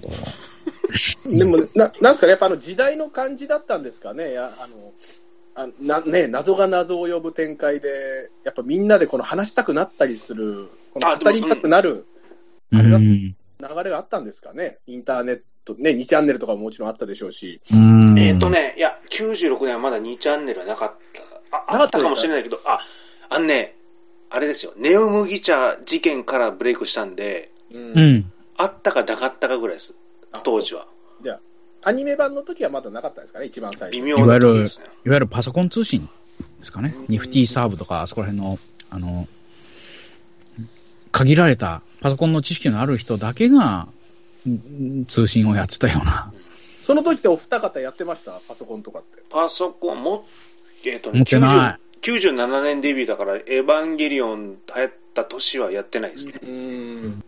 [1.26, 4.92] でも、ななんですかね、やっぱあの時代の感じだったんですかね、やあの
[5.56, 12.06] あなね、謎が謎を呼ぶ展開で、やっぱみんなでこの話したくなったりする、この語りたくなる
[12.72, 13.34] うあれだん。
[13.68, 18.50] 流れがあったんですかね、インターネット、ね、2チャンネルとかももちろんあったでしょうし、うんえっ、と。
[18.50, 20.94] ね、いや、96年はまだ2チャンネルはなかっ
[21.50, 21.56] た。
[21.56, 22.80] ああったかもしれないけど、あ、
[23.28, 23.76] あのね、
[24.30, 28.32] あれですよ、ネオ麦茶事件からブレイクしたんで、うんうん。
[28.56, 29.94] あったかなかったかぐらいです、
[30.42, 30.86] 当時は。
[31.86, 34.00] アニメ版の時はまだなかったですかね、一番最初。
[34.00, 34.86] 微妙な時ですね。
[35.04, 36.08] いわゆるパソコン通信
[36.58, 36.94] ですかね？
[36.98, 37.06] うん。
[37.08, 39.28] ニフティサーブとか、あそこら辺の、あの、
[41.14, 43.86] 限られたパソコンの知識のある人だけが、
[44.46, 46.32] うん通信をやってたような。
[46.82, 48.32] その時ってお二方やってました？
[48.46, 49.22] パソコンとかって。
[49.30, 50.26] パソコンも、
[50.84, 56.34] えっ、とね、持ってな90 97年デビューだから、エヴァンゲリオン流行った年はやってないですね。
[56.42, 57.24] うん。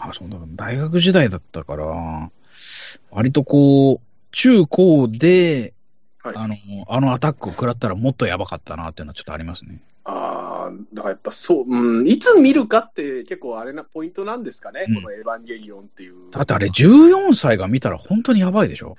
[0.00, 2.30] あ、そうだ、大学時代だったから、
[3.10, 4.00] 割とこう、
[4.32, 5.72] 中高で、
[6.22, 6.56] はいあの、
[6.88, 9.80] あのアタックを食らったらもっとやばかったなっていうのはちょっとありますね。
[10.04, 10.55] ああ、
[10.92, 16.30] だからやっぱそう、うん、いつ見るかって結構あれなポイントなんですかね、うんこのエヴァンゲリオンっていう。
[16.30, 18.96] だってあれ14歳が見たら本当にやばいでしょ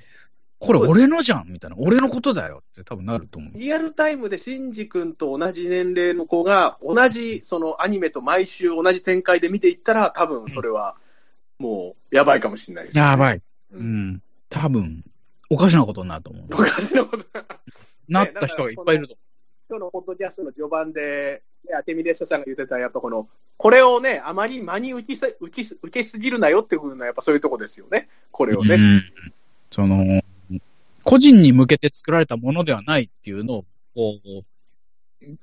[0.60, 1.78] これ俺のじゃんみたいな。
[1.80, 3.52] 俺のことだよって多分なると思う。
[3.56, 10.96] リアルタイムでシンジ君と同じ年齢の子が、同じそのアニメと毎週同じ展開で見ていったら、多分それは
[11.60, 13.02] もうやばいかもしれないです、ね。
[13.02, 13.38] やばい。
[13.38, 13.44] う。
[13.72, 14.22] うんん。
[14.50, 15.04] 多分、
[15.50, 16.46] おかしなことになると思う。
[16.50, 17.26] 昔のこと。
[18.08, 19.16] なった人がいっぱいいると
[19.70, 28.76] 今日のポッドキャストの序盤で、ね、アテミレッシャさんが言ってた、やっぱこの、これをね、あまり間に受けさ受けす受けすぎるなよっていうのは、やっぱそういうとこですよね、これをね。
[28.76, 29.04] うん。
[29.72, 30.22] その、
[31.04, 33.66] 個人に向けて作られたものではないっていうのを、
[33.96, 34.44] こう、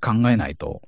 [0.00, 0.82] 考えないと、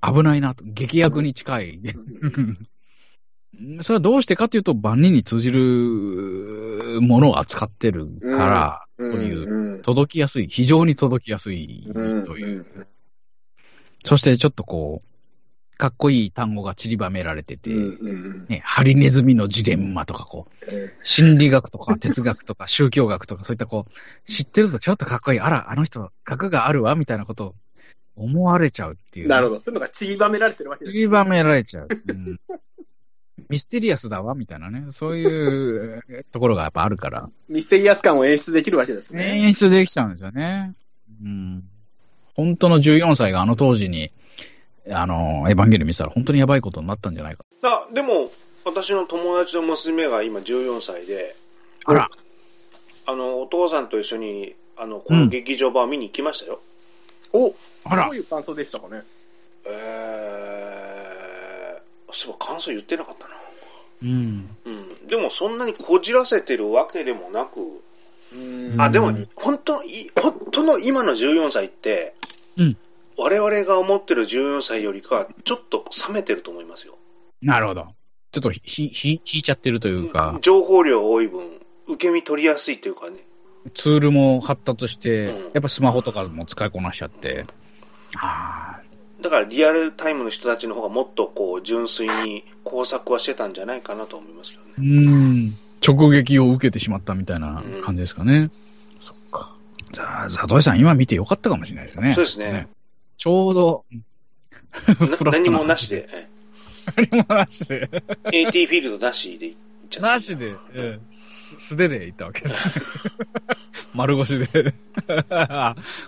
[0.00, 0.64] 危ないなと。
[0.66, 1.80] 劇薬に近い。
[3.80, 12.86] それはどうしてかというと、万人に通じるものを扱ってるから、うんといううん届きやすい、非常に届きやすいうんという。
[14.06, 15.06] うんそしてちょっとこう、
[15.78, 20.64] かっこいい単語が散りばめられてて、うんうんね、ハリネズミのジレンマとかこう、
[21.02, 27.54] 心理学とか哲学とか宗教学とかそういったこう、知ってるとちょっとかっこいい、あら、あの人、学があるわ、みたいなことを
[28.16, 29.28] 思われちゃうっていう。
[29.28, 31.88] なるほど、そういうのが散りばめられてるわけです散りばめられちゃう。
[31.90, 32.40] うん
[33.48, 34.86] ミステリアスだわ、みたいなね。
[34.88, 37.30] そういうえところがやっぱあるから。
[37.48, 39.38] ミステリアス感を演出できるわけですね。
[39.40, 40.74] 演出できちゃうんですよね。
[41.22, 41.64] うん。
[42.36, 44.10] 本当の14歳があの当時に、
[44.90, 47.44] あの、エヴァンゲリオン見てたら本当にやばいことになったんじゃないか。
[47.62, 48.30] あでも、
[48.64, 51.34] 私の友達の娘が今14歳で、
[51.84, 52.10] あら、
[53.06, 56.60] あの、お父さんと一緒に、あの、この劇場版を見に行きましたよ。
[57.32, 59.02] おあらどういう感想でしたかね？
[59.66, 63.34] えー、そうい感想言ってなかったな。
[64.02, 64.48] うん。
[64.64, 65.06] うん。
[65.06, 67.60] でもそんなにこじらせてるわけでもなく、
[68.32, 69.82] うんあ、でもうん、本当
[70.20, 72.14] 本当の今の14歳って、
[72.56, 72.76] うん
[73.18, 76.98] 我々が思ってる14歳よりか、ちょっと冷めてると思いますよ。
[77.40, 77.86] なるほど。
[78.32, 83.26] ちょっとひ、ひ、ひ引いちゃってるというか、情報量多い分、受け身取りやすいというかね。
[83.74, 87.46] ツールも発達して、うんやっぱスマホとかも使いこなしちゃって、
[88.18, 94.74] ああ、だからリアルタイムの人たちの方がもっとこう、純粋に工作はしてたんじゃないかなと思いますけどね。
[94.78, 95.54] うん、
[95.86, 98.42] 直撃を受けてしまったみたいな感じですかね。
[98.42, 98.50] そっか。
[98.50, 98.65] じゃあ、
[100.28, 102.14] ザトイさん、今見てよかったかもしれないですね。
[102.14, 102.68] そうですね。
[103.16, 103.84] ちょうど、
[105.22, 106.28] な何もなしで、え
[107.10, 107.88] 何もなしで、
[108.32, 110.08] AT フィールドなしで行っちゃった。
[110.12, 112.84] なしで、ええす素手で行ったわけですね。
[113.94, 114.46] 丸腰で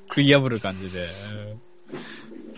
[0.09, 1.03] 食い破る感じで。
[1.03, 1.69] ええ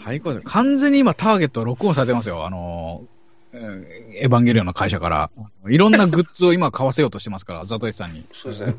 [0.03, 0.45] 最高です。
[0.47, 2.47] 完全に今ターゲットロックオンされてますよ。
[2.47, 3.05] あの、
[3.53, 5.31] うんエヴァンゲリオンの会社から。
[5.69, 8.25] いろんなグッズを今買わせようとしてますから、ザトイさんに。
[8.33, 8.75] そうですね。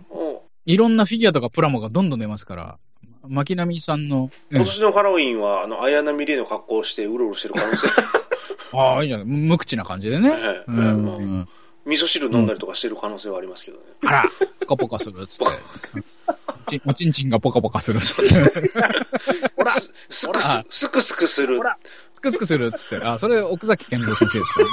[0.67, 2.79] おいろんなフィギュアとかプラモがどんどん出ますから、
[3.27, 7.87] 巻波さんの、うん今年のハロウィンは、あの、綾波レイの格好をしてうろうろしてる可能性。
[8.73, 9.25] ああ、いいじゃない。
[9.25, 10.29] 無口な感じでね。
[10.33, 11.49] ええうんうん
[11.83, 13.83] 味噌汁飲んだりとかしてる可能性はありますけどね。
[14.05, 14.23] あら、
[14.59, 15.53] ポカポカするっつって。
[16.77, 18.69] ちおちんちんがポカポカするっつって。
[19.57, 21.63] ほら、すすくすすくすくするほ。
[21.63, 21.79] ら、
[22.13, 22.97] スクスクするっつって。
[22.97, 24.71] あ、それ奥崎健三先生ですからね。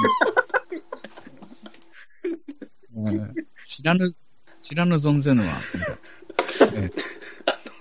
[2.95, 4.13] うん知らぬ、
[4.69, 5.49] 知らぬ存ぜぬは。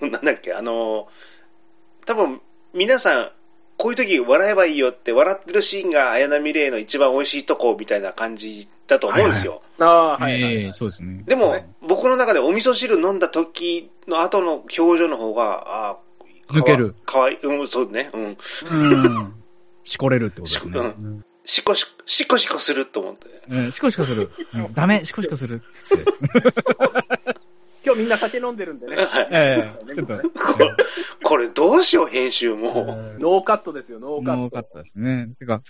[0.00, 1.06] なんだっけ、あの、
[2.06, 2.40] 多分
[2.72, 3.30] 皆さん、
[3.76, 9.60] こういう時笑えばいいよって、笑ってるシーンが綾波レイの一番美味しいとこみたいな感じだと思うんですよ。
[9.78, 11.24] ああ、はいはい、ええそうですね。
[11.26, 16.94] でも、ね僕の中でお味噌汁飲んだ時の後の表情の方が、あー抜ける。
[17.04, 18.24] かわいい、うん、そうね、うん。
[18.24, 19.34] うん。
[19.84, 20.78] しこれるってことですね。
[20.78, 23.26] ううんしこしこ、しこしこすると思って。
[23.48, 24.30] うん、シコシコする。
[24.54, 26.04] うん ダメ、シコシコするっつって。
[27.86, 28.96] 今日みんな酒飲んでるんでね。
[29.00, 30.18] はいええちょっと。
[30.18, 30.74] これ、
[31.24, 32.84] これどうしよう、編集も。
[33.18, 34.44] ノーカットですよ、ノーカット。
[34.44, 35.30] 多かったですね。
[35.38, 35.62] てか、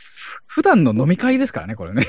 [0.46, 2.02] 普段の飲み会ですからね、これね。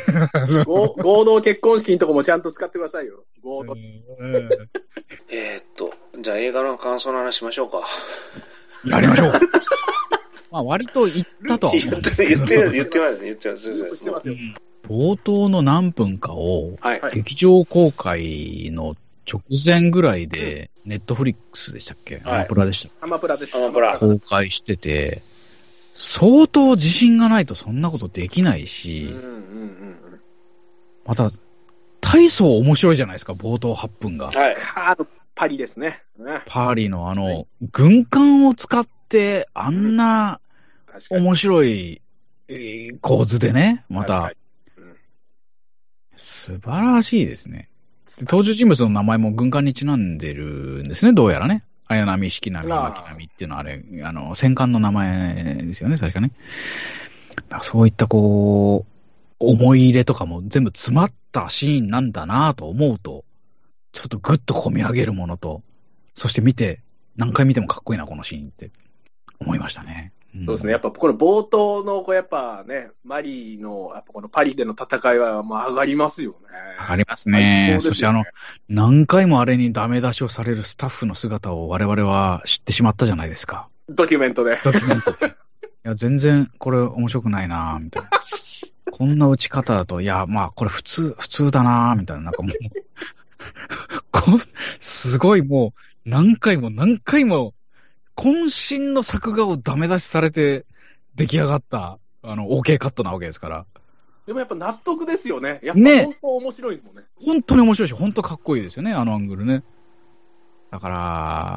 [0.65, 3.23] ご合同結婚式のとこもちゃんと使ってくださいよ。
[3.43, 3.73] 合同。
[3.73, 4.49] うん
[5.29, 7.85] えーっと、じゃあ映画の感想の話しましょうか。
[8.85, 9.31] やりましょう。
[10.51, 12.45] まあ、割と言ったとは思言ってうんですけど。
[12.45, 13.69] 言ってる言ってますね、言ってます。
[14.87, 16.77] 冒頭の何分かを、
[17.13, 18.95] 劇場公開の
[19.31, 22.21] 直前ぐらいで、ネットフリックスでしたっけ？
[22.25, 23.55] アはいマプラでしたっアマプラです。
[23.55, 25.21] アマプラけ公開してて、
[25.93, 30.21] 相当自信がないとそんなことできないうんし、うんうんうん。
[31.05, 31.29] また、
[32.01, 34.31] 体操面白いじゃないですか、冒頭8分が。
[34.31, 34.55] はい。
[35.39, 36.03] パリですね。
[36.17, 40.41] ねパーリーのあはの、軍艦を使って、あんな。
[41.09, 42.01] 面白い
[42.49, 44.33] えー構図でね、また
[46.17, 47.69] 素晴らしいですね。
[48.17, 51.63] で登場人物の名前も軍艦にちなんでるんですね、どうやらね。
[51.87, 56.31] 綾波、式波、巻波っていうのはあれ、あの、戦艦の名前ですよね、確かね。
[57.61, 58.93] そういったこう、
[59.39, 63.23] 思い入れとかも全部詰まったシーンなんだなと思うと、
[63.91, 65.63] ちょっとぐっと込み上げるものと、
[66.13, 66.81] そして見て、
[67.15, 68.71] 何回見てもかっこいいな、このシーンって
[69.39, 70.13] 思いましたね。
[70.37, 70.71] んそうですね。
[70.71, 76.37] やっぱこの冒頭の、こうやっぱね、マリの、やっぱこのパリでの戦いはもう上がりますよね。
[76.81, 77.77] 上がります最ね。
[77.81, 78.23] そしてあの、
[78.67, 83.69] 何回もあれにダメ出しをされるスタッフの姿を我々は知ってしまったじゃないですか。
[83.89, 84.59] ドキュメントで。
[84.63, 85.27] ドキュメントで。
[85.29, 85.31] い
[85.83, 88.09] や、全然これ面白くないなぁみたいな。
[88.91, 92.51] こんな打ち方だと、いや、まあ、これ普通、普通だなぁみたいな、なんかもう、
[94.79, 95.73] すごいも
[96.05, 97.53] う、何回も何回も、
[98.15, 100.65] 渾身の作画をダメ出しされて
[101.15, 103.65] 出来上がった、あの、OK カットなわけですから。
[104.27, 105.59] でもやっぱ納得ですよね。
[105.63, 107.03] やっぱね本当面白いですもんね。
[107.15, 109.63] 本当に面白いし、本当かっこいいですよね、あのアングルね。
[110.69, 110.95] だから、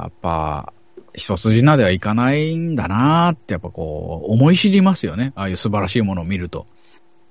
[0.05, 0.73] やっぱ、
[1.15, 5.33] 一筋縄ではいかないんだなーって、やっぱこう、思い知りますよね。
[5.35, 6.67] ああいう素晴らしいものを見ると。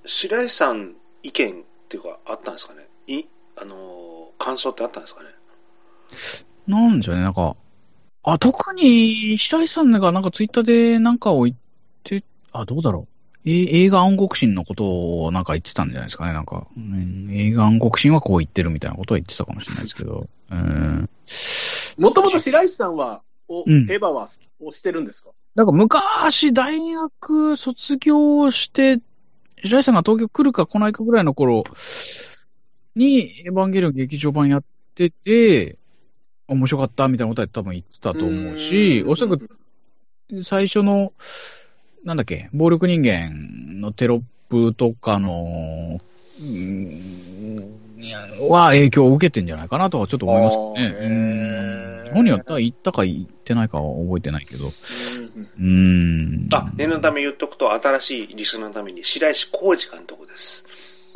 [0.06, 1.56] 白石さん意見っ
[1.90, 2.88] ていうか、あったんですかね？
[3.08, 3.24] い、
[3.56, 4.11] あのー
[4.42, 5.30] 感想ってあったんですかね？
[6.68, 7.56] なんでしょうね、なんか、
[8.24, 11.58] あ、特に、白石さんがなんかツイッターでなんかを言っ
[12.04, 13.50] て、あ、どうだろう。
[13.50, 16.68] え映画暗黒神のことをなんか言ってたんじゃないですかね、なんか。
[16.78, 20.28] うん映画暗黒神はこう言ってるみたいなことは言ってたかもしれないですけど。
[20.52, 21.10] うん。
[21.98, 24.28] もともと白石さんは、おうんエヴァは
[24.62, 25.30] をしてるんですか？
[25.56, 29.00] なんか昔、大学卒業して、
[29.64, 31.64] 白石さんが東京来るか来ないかぐらいの頃
[32.96, 34.64] に、エヴァンゲリオン劇場版やっ
[34.96, 35.78] てて、
[36.48, 39.50] 面白かったみたいなことは多分言ってたと思うし、おそらく
[40.42, 41.14] 最初の、
[42.04, 46.02] なんだっけ、暴力人間のテロップとかの、
[46.40, 47.78] うん
[48.50, 51.06] は影響を受けてんじゃないかなとはちょっと思いますけどね。
[51.06, 54.66] うん本人は言ったか言ってないかは覚えてないけど。
[54.66, 56.50] うんうん。
[56.52, 60.66] あ、念のため言っとくと、新しいリスナーのために、白石浩二監督です。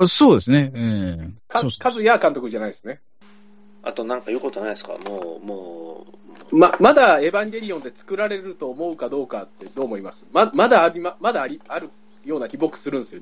[0.07, 0.71] そうですね。
[0.75, 1.33] ええ。
[1.47, 3.01] かそうそう和也監督じゃないですね。
[3.83, 4.97] あとなんか言うことないですか？
[4.97, 6.05] もう、も
[6.51, 10.25] う、ま、まだエヴァンゲリオンで作られると思うかどうかってどう思います？
[10.31, 11.89] ままだありま、まだあり、ある
[12.25, 13.21] ような気僕するんですよ。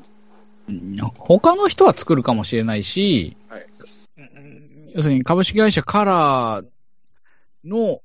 [0.70, 0.96] うん。
[1.18, 3.68] 他の人は作るかもしれないし、はい。
[4.18, 6.66] うん要するに株式会社カラー
[7.66, 8.00] の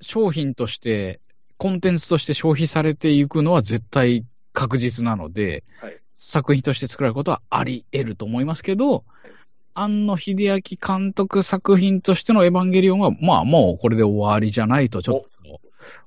[0.00, 1.20] 商品として、
[1.58, 9.04] コンテンツとして消費されていくのは絶対確実なので、はい作品として作られることはあり得ると思いますけど、
[9.74, 10.60] 庵野秀明
[10.98, 15.60] 監督作品としてのエヴァンゲリオンは、まあもうこれで終わりじゃないとちょっと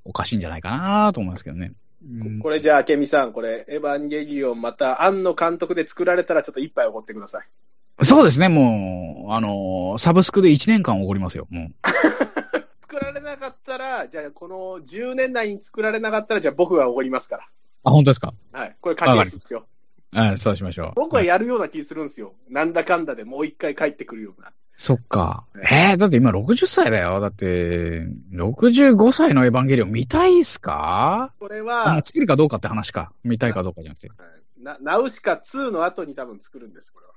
[0.05, 1.73] おかしいんじゃないかなと思いますけどね。
[2.03, 7.47] うんこれじゃあ、ケミさん、これ、エヴァンゲリオンまた、庵野監督で作られたらちょっと一杯おごってください。
[8.05, 11.69] そうですね、もう、あの、サブスクで1年間おごりますよ、もう。
[12.79, 17.49] 作られなかったら、じゃあ、この10年内に作られなかったら、じゃあ僕がおごりますか
[17.83, 18.35] あ、本当ですか？
[18.51, 18.59] ら。
[18.59, 18.75] はい。
[18.79, 19.65] これ賭けですよ。
[20.15, 20.91] はい、そうしましょう。
[20.95, 22.35] 僕はやるような気するんですよ。
[22.49, 24.53] なんだかんだでもう一回帰ってくるような。
[24.77, 25.45] そっか。
[25.55, 27.19] えー、だって今60歳だよ。
[27.19, 31.33] だって、65歳のエヴァンゲリオン見たいっすか？
[31.39, 33.11] これあはの、作るかどうかって話か。
[33.25, 34.09] 見たいかどうかじゃなくて。
[34.57, 37.11] なナウシカ2の後に多分作るんです、これは。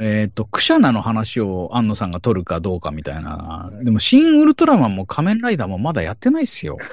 [0.00, 3.70] えっ、と、クシャナの話を安野さんが取るかどうかみたいな。
[3.82, 6.78] でも、シン・ウルトラマンも仮面ライダーもまだやってないっすよ。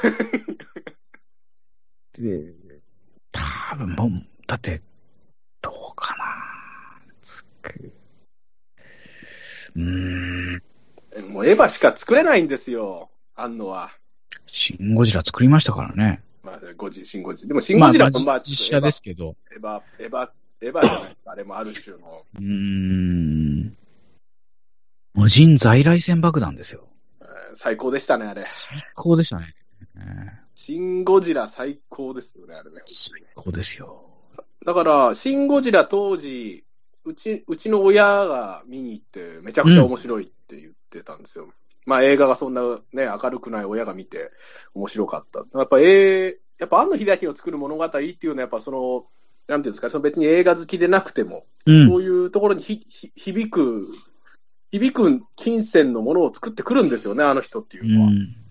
[2.18, 2.54] で、
[3.32, 4.10] 多分もう、
[4.48, 4.82] だって、
[5.66, 6.26] どうかな。
[7.24, 7.92] つく。
[9.76, 10.62] うーん。
[11.34, 13.92] もうエヴァしか作れないんですよ、庵野は。
[14.46, 16.20] シン・ゴジラ作りましたからね。
[16.44, 17.48] まあ、ゴジ、シンゴジ。
[17.48, 19.36] でも、シンゴジラもまあ、実写ですけど。
[19.52, 20.30] エヴァ、エヴァ、
[20.62, 22.26] エヴァじゃないあれもある種の。
[22.36, 23.76] うーん。
[25.16, 26.88] 無人在来線爆弾ですよ。
[27.22, 28.42] えー最高でしたね、あれ。
[28.42, 29.56] 最高でしたね。
[29.98, 30.00] え
[30.54, 32.82] シン・ゴジラ最高ですよね、あれね。
[32.86, 34.15] ー最高ですよ。
[34.66, 36.66] だから、シン・ゴジラ当時、
[37.06, 41.50] うち、うちの親が見に行って、めちゃくちゃ面白いって言ってたんですよ。
[41.86, 42.62] まあ映画がそんな
[42.94, 44.32] ね、明るくない親が見て
[44.74, 45.46] 面白かった。
[45.58, 49.06] やっぱ、えー、やっぱ、庵野秀明の作る物語っていうのは、やっぱその、
[49.48, 53.88] なんていうんですか、その別に映画好きでなくても、うんそういうところにひひ響く、
[54.72, 58.08] 響く金銭のものを作ってくるんですよね、あの人っていうのは。
[58.08, 58.45] うん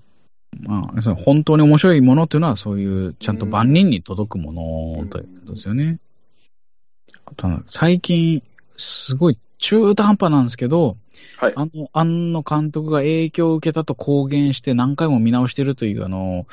[0.60, 5.98] まあ、その本当に面白いものっていうのは、そういう、ちゃんと万人に届くものということですよね。
[7.26, 8.42] あと最近、
[8.76, 10.96] すごい中途半端なんですけど、
[11.38, 11.52] はい。
[11.56, 16.46] あの、庵野監督が影響を受けたと公言して何回も見直してるという、あの、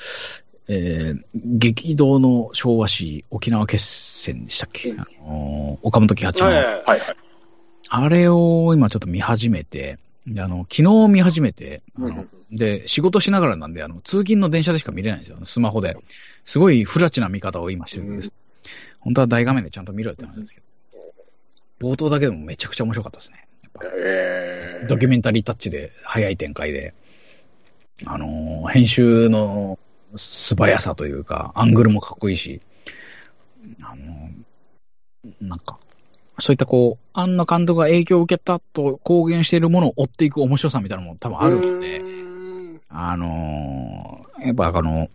[0.68, 7.16] えー激動の昭和史沖縄決戦でしたっけ、うんあの岡本喜八の、はいはいはいはいはい。
[7.90, 15.98] あれを今ちょっと見始めて、であの、昨日見始めて、あのうんで、仕事しながらなんで、あの、通勤の電車でしか見れないんですよ、スマホで。
[16.44, 18.34] すごい不ラチな見方を今してるんです。
[19.00, 20.62] 本当は大画面でちゃんと見ろよって話なんですけ
[21.80, 21.88] ど。
[21.90, 23.48] 冒頭だけでもめちゃくちゃ面白かったですね。
[24.88, 26.94] ドキュメンタリータッチで、早い展開で、
[28.06, 29.80] あのー編集の
[30.16, 32.62] 素早さというか、アングルもかっこいいし、
[33.82, 35.80] あのーなんか、
[36.42, 42.04] そういったこう、庵野監督が影響を受けたと公言しているものを追っていく面白さみたいなのも多分あるので、
[42.90, 45.08] あのーやっぱあの、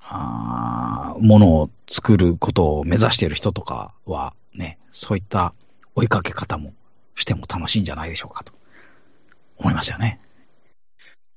[0.00, 5.54] あーものを作ることを目指している人とかはね、そういった
[5.94, 6.74] 追いかけ方も
[7.14, 8.52] しても楽しいんじゃないでしょうかと
[9.56, 10.20] 思いますよね。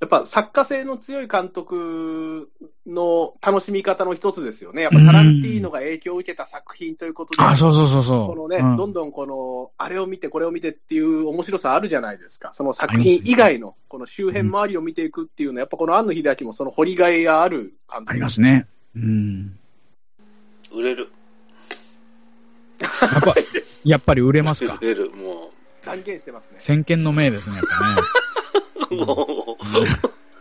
[0.01, 2.49] やっぱ作家性の強い監督
[2.85, 4.81] の楽しみ方の一つですよね。
[4.81, 8.27] やっぱタランティーノが影響を受けた作品ということで、あ、そうそうそうそう。
[8.27, 12.49] このね、うんどんどんこの、あれを見て、これを見てっていう面白さあるじゃないですか。
[12.53, 18.67] その作品以外の、この周辺周りを見ていくっていうのは、やっぱこの庵野秀明もその掘りがいがある監督ありますね。
[18.97, 19.57] うん。
[20.73, 21.09] 売れる。
[22.81, 22.87] や
[23.19, 23.35] っぱ、
[23.85, 24.77] やっぱり売れますか？
[24.81, 24.85] 売。
[24.87, 25.09] れる。
[25.11, 25.51] も
[25.85, 26.55] 断言してますね。
[26.59, 27.65] 先見の明ですね、やっ
[27.95, 28.07] ぱね。
[28.91, 29.57] う、も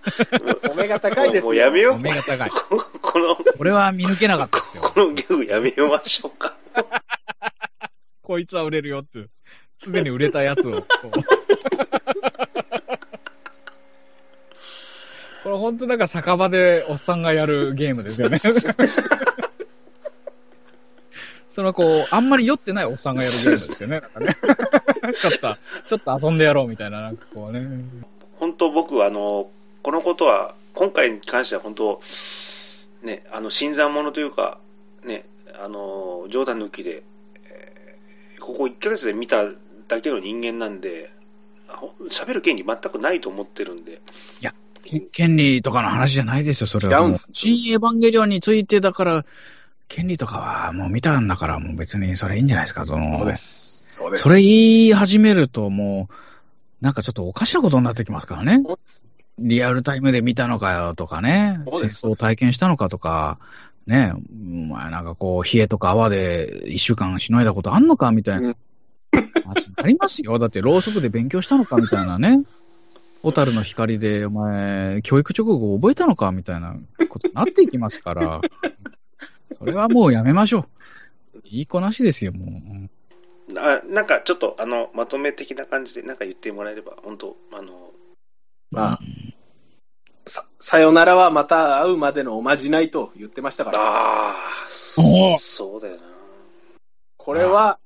[0.71, 1.45] お目が高いですよ。
[1.45, 1.83] もうやめう。
[1.83, 1.95] よう。
[1.95, 2.51] お目が高い。
[2.51, 4.83] この、これは見抜けなかったですよ。
[4.83, 6.55] このギャグやめましょうか。
[8.23, 9.27] こいつは売れるよって。
[9.79, 10.83] すでに売れたやつを。
[15.43, 18.39] これ本当なんか酒場でおっさんがやるゲームですよね。
[21.55, 24.01] そのこう、あんまり酔ってないおっさんがやるゲームですよね。
[24.01, 24.35] なんかね。
[25.21, 27.61] ちょっと、ちょっと遊んでやろうみたいな、なんかこうね。
[28.45, 29.49] 本当僕、あの、
[29.83, 32.03] このことは、今回に関しては本当、
[33.03, 34.59] ね、あの、新参者というか、
[35.03, 35.25] ね、
[35.59, 37.03] あの、冗談抜きで、
[37.47, 39.45] えーここ1ヶ月で見た
[39.89, 41.11] だけの人間なんで、
[41.69, 44.03] あほ喋る権利全くないと思ってるんで、
[44.85, 47.07] け権利とかの話じゃないですよ、それはもう。
[47.07, 49.25] 違うんです新エヴァンゲリオンについてだから、
[49.89, 53.21] 権利とかはもう見たんだから、もう別にそれいいんじゃないですか、その。
[53.21, 53.95] そうです。
[53.95, 54.23] そうです。
[54.25, 56.15] それ言い始めるともう、
[56.85, 58.63] なんかちょっとおかしなことになってきますからね。
[59.39, 63.39] リアルタイムで見たのかよとかね、戦争を体験したのかとか、
[63.87, 68.49] ね、お前なんかこう、冷えとか泡で一週間しのいだことあんのかみたいな。
[68.49, 68.57] うん
[69.77, 70.39] ありますよ。
[70.39, 72.43] だって、ろうそくで勉強したのかみたいなね。
[73.23, 76.77] 小樽の光で、お前、教育直後覚えたのかみたいな
[77.09, 78.41] ことになっていきますから、
[79.57, 80.67] それはもうやめましょ
[81.35, 81.41] う。
[81.45, 82.91] いい子なしですよ、もう。
[83.57, 87.93] あなんかちょっと、あの、まとめ的な感じでなんか言ってもらえれば、本当あの、
[88.71, 89.01] まあ、
[90.27, 94.35] さ、さよならはまた会うまでのおまじないと言ってましたから、ああ、
[95.39, 96.03] そうだよな。
[97.19, 97.79] これは、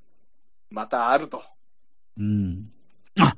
[0.71, 1.43] またあると。
[2.19, 2.71] うん。
[3.21, 3.35] あ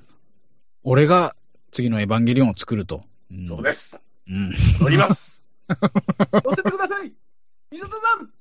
[0.82, 1.36] 俺が
[1.70, 3.04] 次のエヴァンゲリオンを作ると。
[3.32, 3.90] んそうです。
[3.96, 4.02] す。
[4.28, 4.52] うん。
[4.80, 5.46] 乗ります。
[5.70, 7.12] 乗せてください
[7.70, 8.32] 水戸さん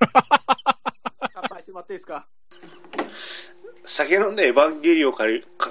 [1.32, 2.26] 乾杯してもらっていいですか？
[3.84, 5.24] 酒飲んでエヴァンゲリオンか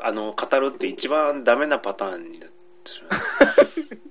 [0.03, 2.49] あの語るって一番ダメなパターンになっ
[2.83, 3.21] てしまう。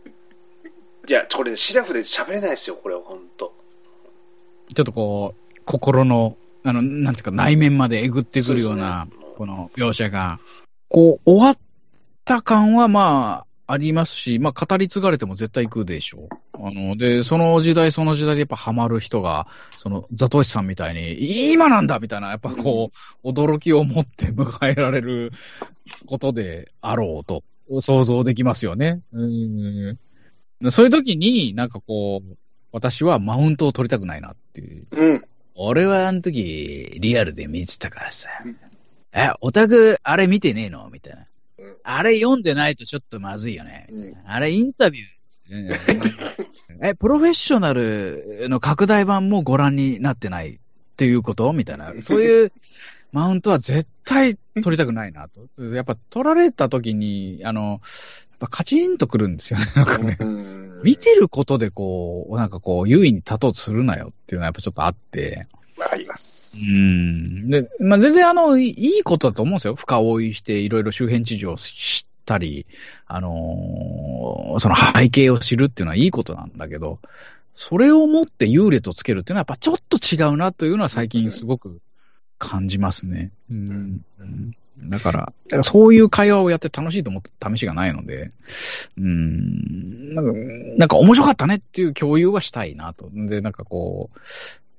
[1.08, 3.52] いや、これ、シラフで喋れないですよ、これは本当。
[4.74, 10.38] ちょっとこう、心の、あの、なんていうか内面までえぐってくるような、この描写が、
[10.88, 11.58] こう、終わっ
[12.24, 16.66] た感はまあ、ありますし、まあ、語り継がれても絶対行くでしょう。
[16.66, 19.46] あの、で、その時代その時代でやっぱハマる人が、
[19.78, 22.90] その、ザトシさんみたいに、今なんだみたいな、やっぱこ
[23.22, 25.32] う、驚きを持って迎えられる
[26.06, 27.42] ことであろうと、
[27.80, 29.00] 想像できますよね。
[29.12, 29.98] うん。
[30.70, 32.36] そういう時に、なんかこう、
[32.72, 34.86] 私はマウントを取りたくないなっていう。
[34.90, 35.24] うん。
[35.54, 38.30] 俺はあの時、リアルで見てたからさ。
[39.12, 40.88] え、オタク、あれ見てねえの？
[40.90, 41.26] みたいな
[41.60, 41.76] うん。
[41.82, 43.86] あれ読んでないとちょっとまずいよね。
[43.90, 45.06] うんあれインタビュー。
[46.82, 50.58] え、プロフェッショナルの拡大版もご覧になってないっ
[50.96, 51.52] ていうこと？
[51.52, 51.92] みたいな。
[52.00, 52.52] そういう
[53.12, 55.48] マウントは絶対取りたくないなと。
[55.74, 57.80] やっぱ取られた時に、あの、やっ
[58.38, 59.66] ぱカチンとくるんですよね。
[59.74, 60.18] なんかね。
[60.84, 65.42] 見てることでこう、なんかこう、優位に立とうとするなよっていうのはやっぱちょっとあって。
[65.90, 66.58] あります。
[66.58, 67.50] うん。
[67.50, 69.74] で、まあ、全然あの、いいことだと思うんですよ。
[69.74, 72.66] 深追いして、いろいろ周辺知事を知ったり、
[73.06, 76.98] あのーその背景を知るっていうのはいいことなんだけど、
[77.54, 81.80] それをもって優劣をつけるっていうのはやっぱちょっと違うなというのは最近すごく
[82.38, 83.30] 感じますね。
[83.50, 84.04] うん。
[84.20, 88.30] うんだから、だからそういう会話をやって楽しいと思った試しがないので、
[88.96, 90.32] うん、なんか、
[90.78, 93.10] なんか面白かったねっていう共有はしたいなと。
[93.12, 94.18] で、なんかこう、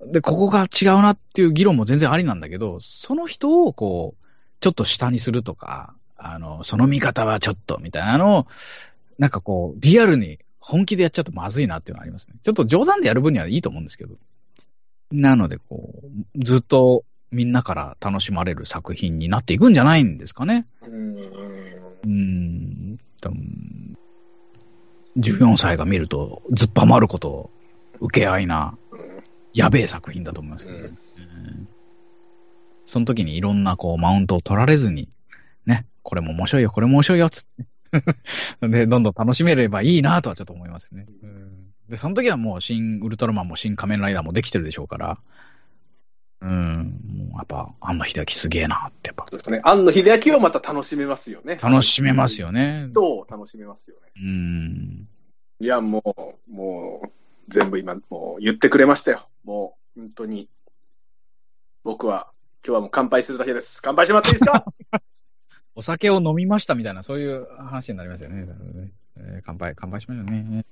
[0.08, 4.26] で、ここが違うなっていう議論も全然ありなんだけど、その人をこう、
[4.60, 8.48] ちょっと下にするとか、あの、その見方はちょっとみたいなのを、
[9.18, 12.36] なんかこう、リアルに本気でやっちゃうとまずいなっていうのはありますね。
[12.44, 14.16] ちょっと冗談でやる分にはいいと思うんですけど。
[15.12, 16.02] なので、こ
[16.36, 20.66] う、ずっとみんなから楽しまれる作品になっていくんじゃないんですかね。
[20.86, 21.16] うん
[22.04, 22.98] うーん。
[25.18, 27.50] 14歳が見ると、ずっぱまること、
[28.00, 28.78] 受け合いな、
[29.54, 31.68] やべえ作品だと思いますけど、ねうんうん
[32.84, 35.08] その時にいろんなこうマウントを取られずに、
[35.66, 37.44] ね、これも面白いよ、これも面白いよ、つっ
[38.62, 38.68] て。
[38.68, 41.06] で、どんどん楽しめればいいなとはちょっと思いますね。
[41.24, 45.18] うんで、その時はもう新ウルトラマンも新仮面ライダーもできてるでしょうから、
[46.42, 47.00] うん、
[47.30, 49.60] もうやっぱ、庵野秀明すげえなって、やっぱそうですね。
[49.64, 51.60] 庵野秀明をまた楽しめますよね。
[51.62, 52.88] 楽しめますよね。
[52.94, 54.12] どう楽しめますよね。
[54.16, 55.08] うん。
[55.60, 56.02] いや、も
[56.50, 57.21] う、もう、
[57.52, 59.28] 全部今、もう言ってくれましたよ。
[59.44, 60.50] もう、本当に。
[61.84, 62.28] 僕は、
[62.66, 63.82] 今日はもう乾杯するだけです。
[63.82, 64.66] 乾杯してもらっていいですか？
[65.76, 68.46] お酒を飲みましたみたいな、そういう話になりますよね。
[69.18, 70.66] えー乾杯、乾杯しましょうね。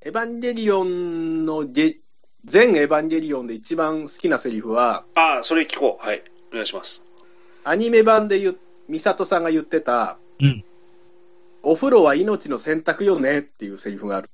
[0.00, 1.98] エヴァンゲリオンのゲ、
[2.44, 6.04] 全エヴァンゲリオンで一番好きなセリフは、ああ、それ聞こう。
[6.06, 6.22] はい。
[6.50, 7.02] お願いします。
[7.64, 10.64] アニメ版で言う、ミサトさんが言ってた、うん
[11.64, 14.30] お風呂は命の選択よねっていうセリフがある。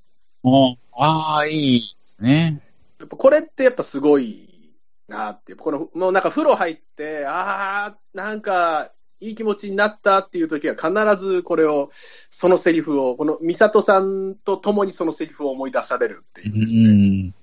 [0.97, 2.61] ああ、いいですね。
[2.99, 4.73] やっぱこれってやっぱすごい
[5.07, 8.91] なってこの、もうなんか風呂入って、ああ、なんか、
[9.21, 17.29] いい気持ちになったっていう時は必ずこれを、そのセリフを、このミサトさんと共にそのセリフを思い出されるっていうですうね。
[17.29, 17.33] ん。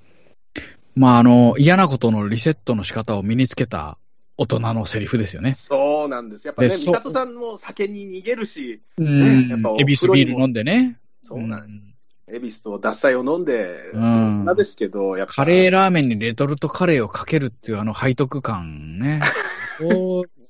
[0.94, 3.96] まあ、あの、嫌なことのリセットの仕方を身につけた
[4.36, 5.52] 大人のセリフですよね。
[5.54, 6.46] そうなんです。
[6.46, 10.98] やっぱね、ミでそうサトさんも酒に逃げるし、うんやっぱおエビスビール飲んでね。
[11.22, 11.91] そうなんん
[12.28, 19.20] エビスと脱菜を飲んで、うんなんですけど、やっぱカレーラーメンにレトルトカレーをかけるっていうあの背徳感ね。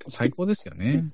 [0.09, 1.05] 最高、ですよね。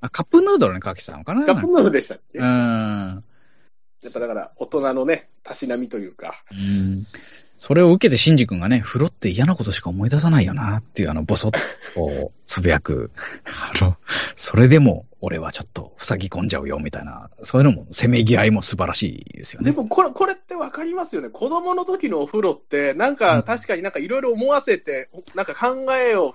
[0.00, 1.46] あカップヌードルにかけてたのかな？
[1.46, 3.18] カップヌードルでしたっけ、うやん。
[3.18, 7.02] っぱだから、大人のね、たしなみというか、うん
[7.62, 13.12] それを受けて、シンジ君がね、風呂って嫌なことしか思い出さないよなっていう、あの、ボソッとつぶやく。
[13.44, 13.96] あの、
[14.34, 19.70] それでも、俺はちょっと塞ぎ込んじゃうよ、みたいな、そういうのも、せめぎ合いも素晴らしいですよね。
[19.70, 21.28] でもこれ、これってわかりますよね。
[21.28, 26.34] 子供の時のお風呂って、なんうんか確かになんかいろいろ思わせて、なんか考えを、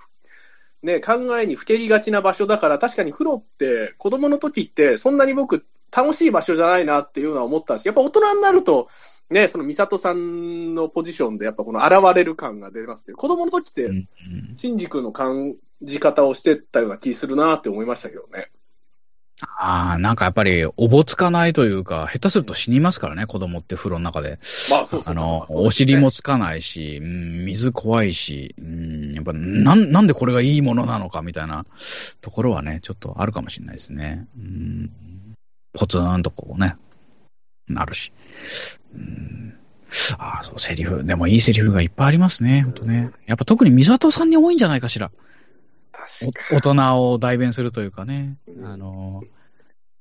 [0.81, 8.87] ね、考えにふけりがちな場所だから、確かに風呂って、子供の時って、そんなに僕、楽しい場所じゃないなっていうのは思ったんですけど、やっぱ大人になると、
[9.29, 13.91] ね、その美里さんのポジションで、やっぱこの現れる感が出ますけど、子供の時って
[14.55, 18.49] シンジ君の感じ方をしてたような気するなって思いましたけどね。
[19.39, 24.39] ああ、なんかやっぱり、おぼつかないというか、下手すると死にますからね、子供って風呂の中で。
[24.71, 31.67] まあ、そうそうそうあの、そうお尻もつかないし、うん、水怖いし、うん、やっぱ、なん、なんでこれがいいものなのかみたいな
[32.21, 34.27] ところはね、ちょっとあるかもしれないですね。
[34.35, 34.91] うん、
[35.73, 36.75] ポツンとこうね、
[37.67, 38.11] なるし。
[38.95, 39.53] うん、
[40.17, 41.03] ああ、そう、セリフ。
[41.03, 43.11] でもいいセリフがいっぱいありますね、ほんとね。
[43.25, 45.11] やっぱ特に美里さんに多いんじゃないかしら。
[46.51, 49.23] 大人を代弁するというかね、うんあの、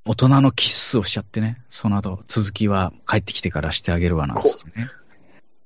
[0.05, 4.87] 大人のキッスをしちゃってね、その後、続きは帰ってきてからしてあげるわなんつってね。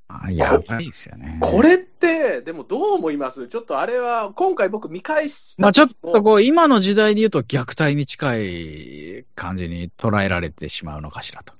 [0.09, 1.39] あやばいですよね。
[1.41, 3.47] これって、でもどう思います？
[3.47, 11.55] ちょっとあれは、今回僕見返したまあちょっとこう、今の時代で言うと虐待に近い感じに捉えられてしまうのかしらと。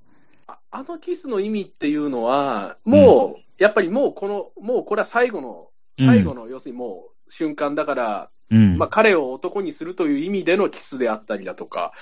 [0.70, 5.68] ああのキスの意味っていうのは、もう、やっぱりもうこの、もうこれは最後の、
[5.98, 8.78] 最後の、要するにもう瞬間だから、うん。
[8.78, 11.92] まあ彼を男にするという意味でのキスであったりだとか、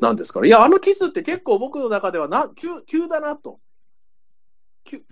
[0.00, 0.48] なんですかね。
[0.48, 3.58] いや、あのキスって結構僕の中ではな、急、急だなと。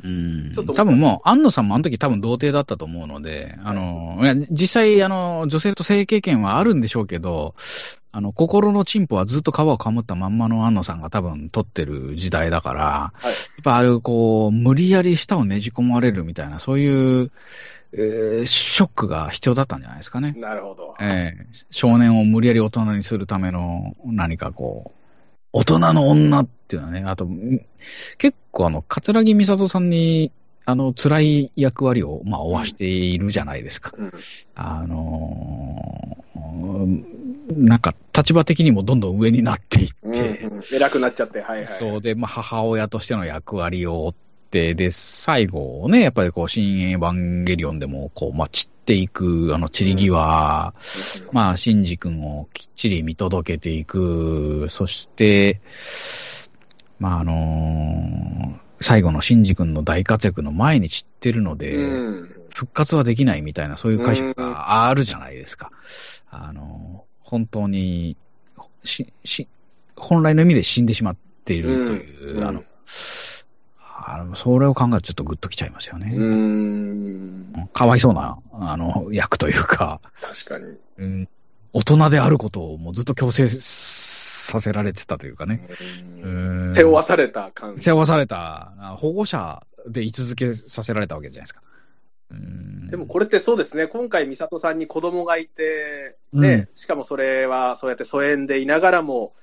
[0.05, 7.55] うんちょっと多分もう、安野さんもあの時多分童貞だったと思うので、あの、いや実際、あの、女性と性経験はあるんでしょうけど、
[8.13, 17.31] あの、心のチンポはずっと皮をかむったまんまの安野さんが多分取ってる時代だから、はいやっぱあれ、こう、無理やり舌をねじ込まれるみたいな、そういう、
[17.93, 20.35] えーショックが必要だったんじゃないですかね。
[20.37, 20.95] なるほど。
[21.01, 24.96] ええ少年を無理やり大人にするための何かこう、
[25.57, 27.63] 大人の女っていうのはね、あと、ん
[28.19, 30.31] 結構あの、桂木美里さんに、
[30.67, 33.93] あの、辛い役割を、まあ、負わしているじゃないですか。
[33.97, 34.13] うん
[34.55, 37.05] あのー
[37.57, 41.67] なんか、立場的にもどんどん上になっていって、うんうん偉くなっちゃって、はいはい。
[41.67, 44.26] そうで、まあ、母親としての役割を負って、
[44.75, 50.75] で、最後ね、やっぱりこう、新エヴァンゲリオンでも、こう、まあ、散っていく、あの、散り際、
[51.33, 55.61] まあ、シンジ君をきっちり見届けていく、そして、
[56.99, 62.31] まあ、あのー最後のシンジ君の大活躍の前に散ってるので、うん。
[62.55, 65.71] 復活はできないみたいな、そういう解釈があるじゃないですか。
[66.31, 68.17] あの、本当に、
[68.85, 69.49] し、し、
[69.97, 72.45] 本来の意味で死んでしまっているという、うん。
[72.45, 72.65] あの、
[74.09, 76.17] あのそれを考えるとちょっとグッときちゃいますようね。
[76.17, 77.69] ん。
[77.73, 80.77] かわいそうな、あの、役というか、確かに。
[80.99, 81.29] うん、
[81.73, 85.69] 大人であることをもうずっと強制させられてたというかね。
[86.23, 87.83] うん背負わされた感じ。
[87.83, 91.63] 背負わされた、あ保護者で居続けさせられたわけじゃないですか。
[92.31, 99.35] うんでもこれってそうですね、今回、美里さんに子供がいて、ね、しかもそれはそうやって疎遠でいながらも、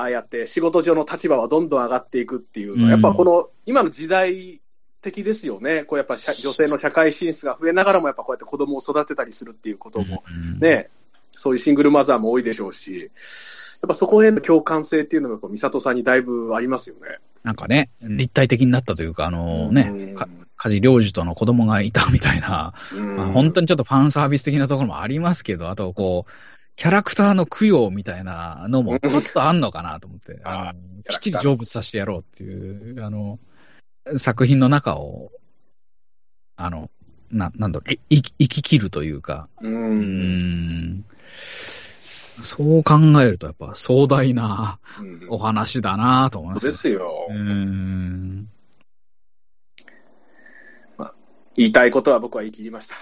[0.00, 2.90] ああやって仕事上の立場はどんどん上がっていくっていうのは、うん。
[2.90, 4.60] やっぱこの今の時代
[5.02, 10.24] 的ですよね、こうやっぱ社女性の社会進出が増えながらも、やっぱこうやって子供を育てたりするっていうことも、
[10.54, 10.60] うん。
[10.60, 10.90] ね、
[11.32, 13.10] そういうシングルマザーも多いでしょうし、
[13.82, 17.18] やっぱそこへの共感性っていうのが、こう美里さんにだいぶありますよね。
[17.42, 20.14] なんかね、立体的になったというか、あのね、うん。
[20.14, 23.16] か梶良二との子供がいたみたいな、うん。
[23.16, 26.30] まあ、本当にちょっとファンサービス的なところもありますけど、あとこう、
[26.80, 33.38] キャラクターの供養みたいなのもちょっとあんのかなと思って、あのきっちり成仏させてやろうっていう、あの、
[34.16, 35.30] 作品の中を、
[36.56, 36.90] あの、
[37.30, 39.68] な、なんだろう、い生き生き切るというか、う。
[39.68, 40.00] うん
[41.00, 41.04] ん、
[42.40, 46.66] そう考えるとやっぱ壮大なうんお話だなと思います。
[46.66, 47.26] ですよ。
[47.28, 48.48] うん。
[51.56, 52.94] 言いたいことは僕は言い切りました。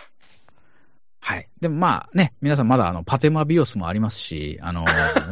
[1.29, 1.49] はい。
[1.61, 4.81] でもまあね、皆さんまだあの、パテマビオスもありますし、あの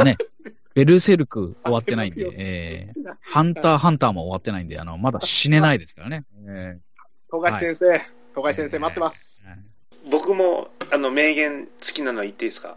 [0.05, 0.19] ね、
[0.75, 6.25] ベルセルク終わってないんで、えーハンターハンターも終わってないんで、あの、まだ死ねないですからね。
[6.49, 6.79] え
[7.31, 7.99] 富樫先生、
[8.35, 9.43] 富樫先生待ってます。
[9.47, 9.59] ーはい
[10.11, 12.77] 僕も、あの、名言好きなの言っていいですか？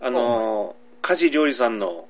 [0.00, 2.06] あの、梶良二さんの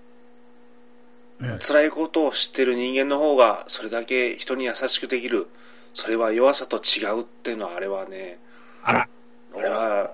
[1.40, 5.46] うん辛いことを知ってる人間の方が、それだけ人に優しくできる。
[5.94, 8.38] それは弱さと違うっていうのは、あれはね、
[8.84, 9.08] あら、
[9.56, 10.10] 俺は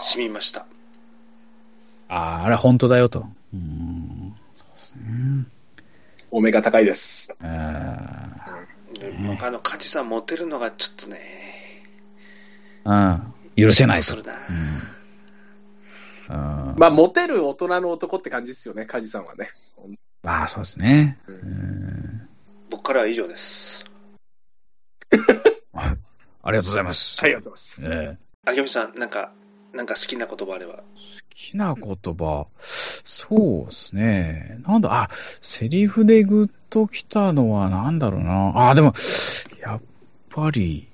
[0.00, 0.66] 染みました。
[2.08, 3.26] あーあれ本当だよと。
[3.52, 4.34] うん。
[4.56, 5.44] そうですね。
[6.30, 7.34] お目が高いです。
[7.42, 8.18] えー
[8.98, 11.18] で僕あの、梶さんモテるのがちょっとね、
[12.84, 13.34] うん。
[13.54, 14.06] 許せないと。
[14.06, 14.32] 嫉妬するな。
[14.48, 14.54] うん。
[16.70, 19.50] うんまあ、モテる大人の男って感じですよね、梶さんはね。
[20.22, 21.18] まあ、そうですね。
[21.28, 22.28] ううんん。
[22.70, 23.84] 僕からは以上です。
[25.74, 25.96] あ
[26.50, 27.18] りがとうございます。
[27.22, 27.92] ありがとうございます。
[27.94, 29.30] ええあけみさん、なんか、
[29.74, 30.76] なんか好きな言葉あれば。
[30.76, 30.82] 好
[31.28, 34.56] きな言葉、そうですね。
[34.66, 35.10] なんだ、あ、
[35.42, 38.70] セリフでグッときたのはなんだろうな。
[38.70, 38.94] あ、でも、
[39.60, 39.80] やっ
[40.30, 40.88] ぱり、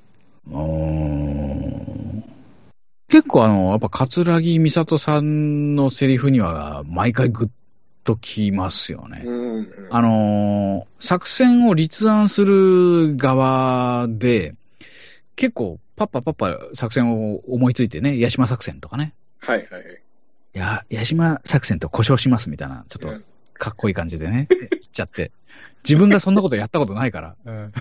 [0.49, 2.25] うーん
[3.07, 7.51] 結構あの、やっぱ桂木美里さんのセリフには毎回グッ
[8.03, 9.23] ときますよね。
[9.25, 9.69] うん。
[9.93, 14.57] あのー作戦を立案する側で、
[15.37, 19.15] 結構パッパパッパ作戦を思いついてね、八島作戦とかね。
[19.39, 19.83] はいはい。
[20.55, 23.21] いや、矢島作戦と故障しますみたいな、ちょっと
[23.55, 25.33] かっこいい感じでね、言っちゃって。
[25.89, 27.37] 自分がそんなことやったことないから。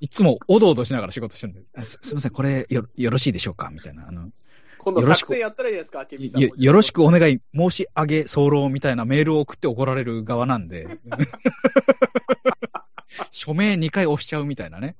[0.00, 4.08] いつもおどおどしながら仕事してるんで、あすすみません、これよよろしいでしょうかみたいな。
[4.08, 4.30] あの
[4.78, 10.98] 今度作戦やったらいいですか、ケビンさんよよろしくお願い申し上げ候みたいなメールを送って怒られる側なんで。
[13.30, 14.96] 署名2回押しちゃうみたいなね。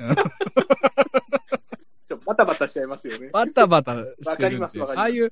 [2.32, 3.28] バタバタしちゃいますよね。
[3.32, 4.90] バタバタしてるんですよ。
[4.96, 5.30] ああいう、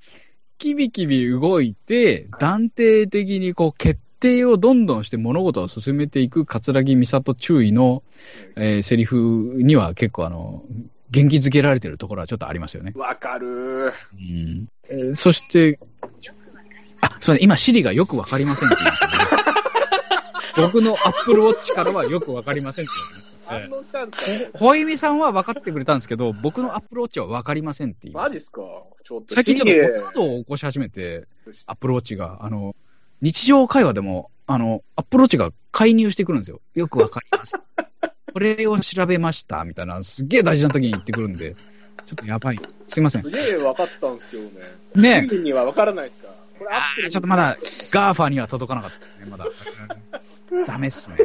[0.59, 8.03] キビキビ動いて、断定的にこう決定をどんどんして物事を進めていく桂木美里注意の、
[8.57, 10.63] えーセリフには結構あの、
[11.11, 12.93] 元気づけられてるところはちょっとありますよね。
[12.95, 13.49] わかる。
[13.49, 15.79] うんえーそして、
[17.01, 19.13] あ、すみません、今、シリがよくわかりませんって言いましたね
[20.73, 24.59] 僕のアップルウォッチからはよくわかりませんって言われま反応したんですか？
[24.59, 28.63] ほいみさんは分かってくれたんですけど、僕のアップルウォッチは分かりませんって言いマジっすか？
[29.05, 29.35] ちょっと。
[29.35, 31.27] 最近ちょっとシリ誤作動を起こし始めて、
[31.67, 32.75] アップルウォッチが、あの、
[33.21, 36.61] 日常会話でも、あの、アップルウォッチが介入してくるんですよ。
[36.75, 37.57] よくわかります。
[38.33, 41.57] これを調べました、みたいな、すっげえ大事な時に言ってくるんで、
[42.07, 42.61] ちょっとやばい。
[42.87, 43.31] すいませんす。
[43.31, 44.51] げえ分かったんですけどね。
[44.95, 46.29] ね Siri には分からないですか？
[47.11, 47.57] ちょっとまだ、
[47.91, 49.47] GAFA には届かなかったですね、まだ。
[50.67, 51.17] ダメっすね。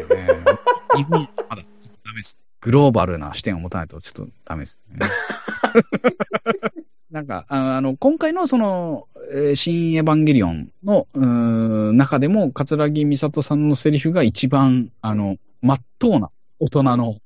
[0.96, 2.38] 日本、まだ、ちょっとダメっす。
[2.62, 5.00] グローバルな視点を持たないとちょっとダメですね。
[7.12, 11.08] なんか、あの、今回のその、えーシン・エヴァンゲリオンの、
[11.94, 16.30] 中でも、桂木美里さんのセリフが一番、あの、まっとうな
[16.60, 17.18] 大人の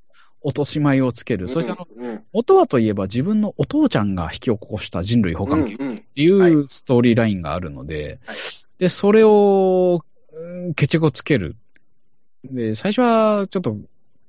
[0.42, 1.48] 落とし前をつける。
[1.48, 2.24] そしてあの、うん。
[2.34, 5.96] 元はといえば自分のお父ちゃんが引き起こした人類保管権っうん。
[5.98, 8.20] ていうストーリーラインがあるので、
[8.78, 11.56] で、それを、うん決着をつける。
[12.46, 13.78] で、最初はちょっと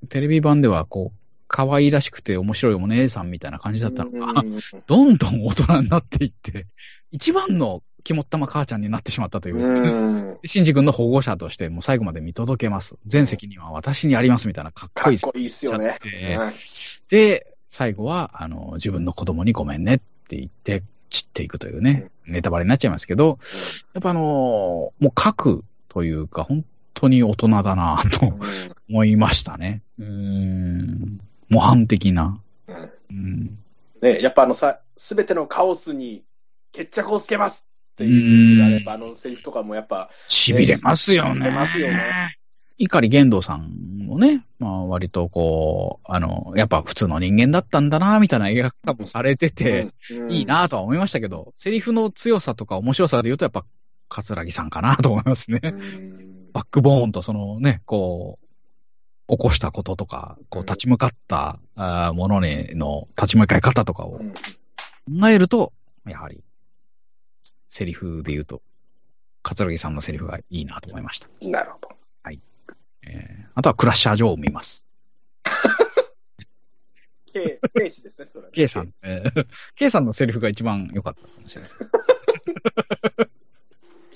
[0.08, 4.56] テレビ版ではこう、可愛らしくて面白いお姉さんみたいな感じだったのが、うん。
[4.86, 6.66] どんどん大人になっていって、
[7.12, 10.38] 一番の肝っ玉母ちゃんになってしまったという。
[10.42, 12.96] うシンジ君の保護者として、もう最後まで見届けます。
[13.06, 15.98] 全責任は私にありますみたいなかっこいいかっこいいっすよね。
[15.98, 19.98] っで、最後は、あの、自分の子供にごめんねっ
[20.28, 23.38] て言って、散っていくというね、ネタバレになっちゃいますけど、
[23.94, 28.32] やっぱあのもう書くというか、本当に大人だなと
[28.88, 29.82] 思いましたね。
[29.98, 31.20] うーん。
[31.48, 32.40] 模範的な。
[32.68, 33.58] うんうん。
[34.00, 36.24] ね、やっぱあのさ、すべてのカオスに
[36.72, 37.66] 決着をつけます
[38.04, 41.50] っていう、うんやっぱあのセリフとかもやっぱ、痺れますよね。
[41.50, 42.36] ますよね。
[42.78, 50.46] 碇玄道さんもね、まあ割とこう、あの、やっぱ普通の人間だったんだな、みたいな描き方もされてて、うんいい。
[50.46, 53.66] なとは思いましたけど、セリフの強さとか面白さで言うとやっぱ、
[54.08, 55.60] 桂木さんかなと思いますね。
[55.62, 58.40] うんバックボーンとそのね、こ
[59.28, 61.60] う、起こしたこととか、こう立ち向かった
[62.12, 64.32] ものにの立ち向かい方とかをうん
[65.20, 65.72] 考えると、
[66.06, 66.42] やはり、
[67.70, 68.60] セリフで言うと、
[69.42, 71.28] 桂木さんのセリフがいいなと思いました。
[71.40, 72.00] なるほど。
[73.06, 74.90] えーあとはクラッシャー・ジョーを見ます。
[77.32, 78.48] K、K 氏ですね、それ。
[78.52, 78.94] K さん。
[79.02, 81.90] えー K さんのセリフが一番良かったかもしれないです。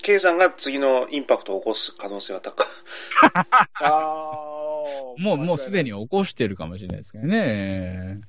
[0.01, 2.67] K さんが次のインパクトを起こす可能性は高い。
[3.23, 3.85] ああ。
[5.17, 5.91] もう、もうすでに。
[5.91, 8.21] に起こしてるかもしれないですけどね。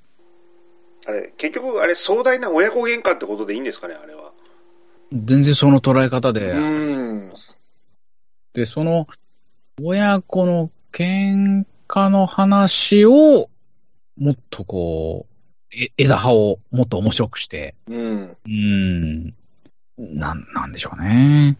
[1.07, 4.26] あれ、結局、あれ、壮大な親子喧嘩ってことでいいんですかね、あれは。
[5.13, 7.33] 全然その捉え方で、うん。
[8.55, 9.07] で、その、
[9.81, 13.49] 親子の喧嘩の話を、
[14.17, 18.23] もっとこう、え枝葉をもっと面白くして、うん。
[18.23, 19.35] うーん、
[19.99, 21.59] なん、なんでしょうね。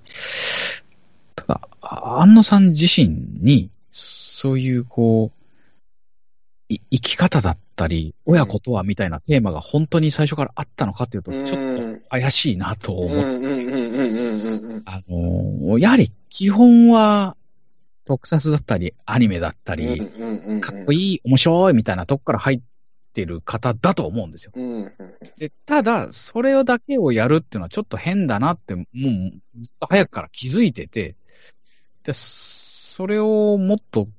[1.35, 3.09] ただ、あ安野さん自身
[3.41, 5.47] に、そういうこう、
[6.69, 13.23] い生き方だったり、親子とはみたいなテーマが本当に最初からあったのかっていうと、ちょっと怪しいなと思って。
[14.87, 17.37] あのーやはり基本は
[18.05, 19.99] 特撮だったり、アニメだったり、
[20.61, 22.61] かっこいいい、面白いみたいなとこから入っ
[23.13, 24.53] てる方だと思うんですよ。
[25.39, 28.87] で、ただ、それをだけをやるっていうのはちょっと変だなって、もう
[29.61, 31.17] ずっと早くから気づいてて、
[32.05, 34.16] で、それをもっと、うん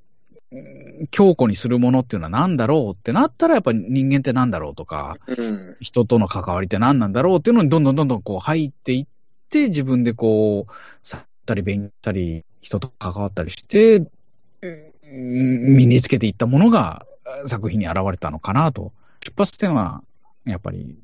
[1.11, 9.07] 強固にするものっていうのは何だろうってなったら、やっぱり人間って何だろうとか、うん人との関わりって何なんだろうっていうのにどんどんどんどんこう入っていっ
[9.49, 17.05] て、自分でこう、さったり勉強したり、人と関わったりして、うん身につけていったものが
[17.45, 18.91] 作品に現れたのかなと。
[19.21, 20.03] 出発点は、
[20.45, 20.97] やっぱり、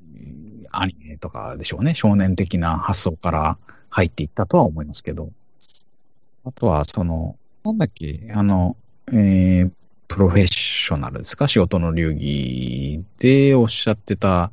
[0.72, 1.94] アニメとかでしょうね。
[1.94, 3.58] 少年的な発想から
[3.90, 5.30] 入っていったとは思いますけど。
[6.46, 8.76] あとは、その、なんだっけ、あの、
[9.12, 9.72] えー
[10.10, 11.48] プロフェッショナルですか？
[11.48, 14.52] 仕事の流儀でおっしゃってた、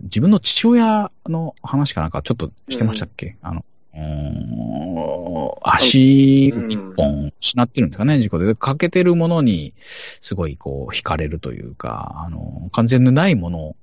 [0.00, 3.64] 自分の父親の話かなんかちょっとしてましたっけ、あの、
[3.94, 5.60] うーん。
[5.62, 8.46] 足一本失ってるんですかね、事故で。
[8.46, 13.76] で欠けてるものに、すごいこう、惹かれるというか、あの、完全でないもの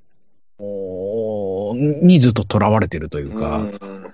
[0.59, 4.11] おにずっと囚われてるというか、うんうん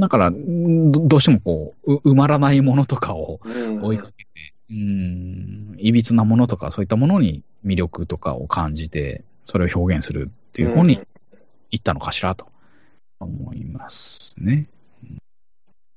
[0.00, 11.00] だから、どどうしてもこう、う埋まらないものとかをうん追いかけて、うん、いびつなものとか、そういったものに魅力とかを感じて、それを表現するっていう方に
[11.70, 12.46] 行ったのかしらと
[13.20, 14.66] 思いますね。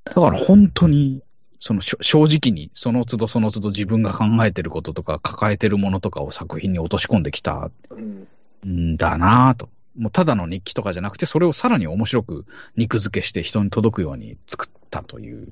[0.06, 1.22] だから本当に、
[1.60, 8.28] その正直にその都度その都度自分が考えてることとか抱えてるものとかを作品に落とし込んできたうん
[8.66, 9.70] んだなぁと。
[9.98, 12.46] もうただの日記とかじゃなくて、それをさらに面白く
[12.76, 15.48] 肉付けして人に届くように作ったという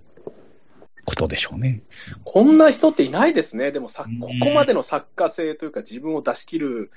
[1.06, 1.82] ことでしょうね。
[2.24, 3.72] こんな人っていないですね。
[3.72, 4.20] でもさ、うん。
[4.20, 6.92] ここまでの作家性というか自分を出し切る。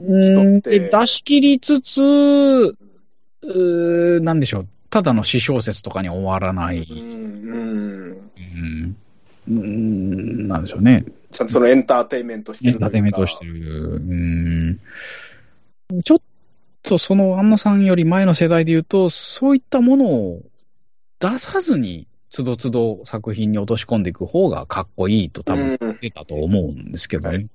[0.00, 0.78] うんって。
[0.78, 6.98] で出し切りつつ、うーなんでしょう、ただの詩小説とかに終わらない、うん。
[6.98, 8.30] うん。
[8.38, 8.96] うん。
[9.48, 12.90] うんなんでしょうね、ちゃんとそのエンターテインメントしてエンるというか。
[12.90, 14.00] ターテインメントをしてる、
[15.90, 16.02] うん。
[16.02, 16.20] ちょっ
[16.82, 20.42] とその安野さんより前の世代で言うと、そういったものを
[21.20, 25.98] 出さずにつどつど作品に落とし込んでいく方がかっこいいと多分うん。
[26.00, 27.46] 出たと思うんですけどね。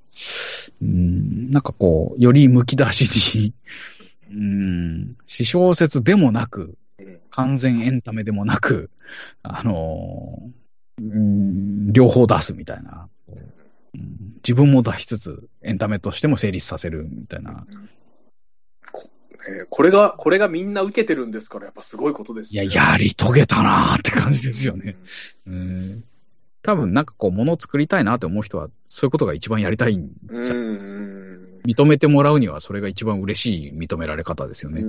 [0.81, 3.53] うん、なんかこう、より剥き出しに、
[4.31, 6.77] うん、私小説でもなく、うん
[7.29, 8.89] 完全エンタメでもなく、
[9.43, 14.33] あのーうん、両方出すみたいな、うん。
[14.37, 17.67] 自分も出しつつ、エンタメとしても成立させるみたいな。
[19.47, 22.69] えーこれが、これがみんな受けてるんですから、やっぱすごいことですいや、ね。
[22.73, 24.97] やり遂げたなーって感じですよね。
[25.45, 26.03] うん。
[26.61, 30.45] 多分なんかこう、ものを作りたいなって思う人は、そういうことが一番やりたいんうん。
[30.45, 31.61] じゃうん。
[31.65, 34.81] 認めてもらうには、それが一番嬉しい認められ方ですよね。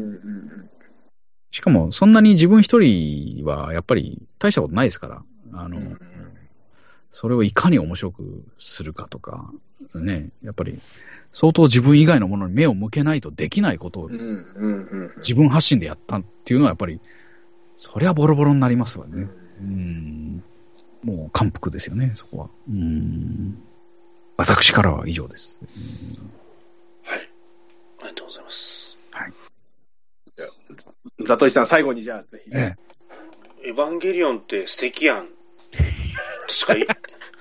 [1.50, 5.22] しかも、そんなに自分一人は、やっぱり大したことないですから。
[5.52, 5.98] あの、うん
[7.12, 9.50] それをいかに面白くするかとか、
[9.94, 10.78] ね、やっぱり、
[11.32, 17.00] 相当自分以外のものに目を向けないとできないことを自分発信でやったっていうのはやっぱり、
[17.76, 19.28] そりゃボロボロになりますわうんね。
[19.60, 20.42] うん。
[21.04, 22.48] もう感服ですよね、そこは。
[22.68, 23.62] うん。
[24.36, 25.58] 私からは以上です。
[27.04, 27.30] はい。
[28.00, 28.96] ありがとうございます。
[31.24, 32.50] ザトイさん、最後にじゃあ、ぜひ。
[32.52, 32.76] え
[33.64, 33.68] え。
[33.68, 35.26] エヴァンゲリオンって素敵やん。
[35.26, 35.32] と
[36.48, 36.86] しか言い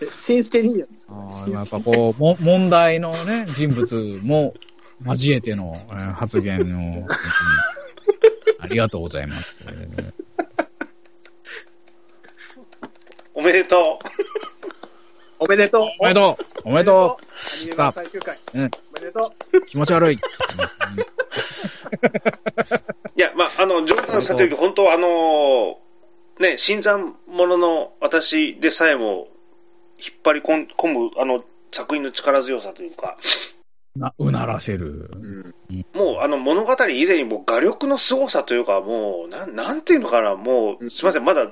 [0.01, 4.53] え新助にいいやんですかあーやっぱこう、も問題のね、人物も
[5.05, 7.07] 交えてのえー発言を、本当に
[8.59, 9.63] ありがとうございます。
[9.65, 10.13] えー
[13.33, 13.99] おめでと
[15.37, 15.87] おめでとう。
[15.99, 17.19] おめでとうおめでと
[17.77, 18.39] アニ最終回。
[18.55, 20.15] うんおめでとう気持ち悪い。
[20.15, 20.19] う。
[23.15, 25.79] いや、まあ、あの、冗談さておき、本当あの、
[26.39, 29.27] ね、新参者の私でさえも、
[29.99, 33.17] 引っ張り込 む、あの、作品の力強さというか、
[33.95, 35.09] なうならせる。
[35.93, 35.97] う。
[35.97, 41.51] もう、あの、物語以前にもう画力の凄さというか、もう、なん、なんていうのかな、もう、すいません、まだ、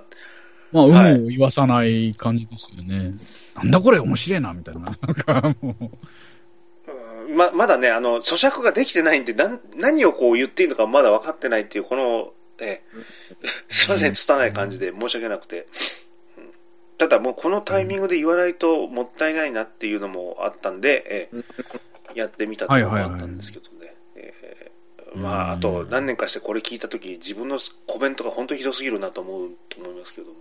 [0.72, 3.14] まあ、有はい無を言わさない感じですよね。
[3.56, 4.82] なんだこれ面白いな、みたいな。
[4.82, 5.84] なんかもう。
[5.84, 12.84] うんま、まだね、あの、咀嚼ができてないんで、なん何をこう言っていいのかまだ分かってないっていう、この、ええ、
[13.70, 15.68] すいません、拙い感じで申し訳なくて。
[16.38, 16.52] うん
[16.98, 21.40] ただもうこのタイミングで言わないともったいないなっていうのもあったんで、え
[22.14, 23.94] え、やってみたっていうのもあったんですけどね。
[24.16, 24.72] ええ
[25.16, 30.34] まあ、あと何年かしてこれ聞いたとき、自分のコメントが本当にひどすぎるなと思うと思いますけども。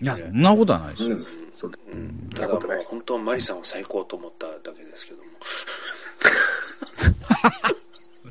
[0.00, 1.16] いや、そんなことはないですよ。
[1.16, 1.26] ん。
[1.52, 5.24] そうん、そただもうんなことないです本当はマリさんを最高と思っただけですけども。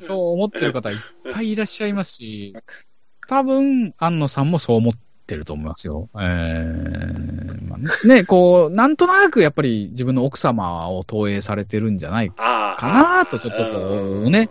[0.00, 0.96] そう思ってる方いっ
[1.32, 2.54] ぱいいらっしゃいますし、
[3.28, 4.94] 多分、安野さんもそう思っ
[5.26, 6.08] てると思いますよ。
[6.14, 7.90] えーまあね
[8.22, 12.30] ね、こう、なんとなくやっぱり自分の奥様を投影されてるんじゃない。
[12.30, 14.50] かなとちょっとこうね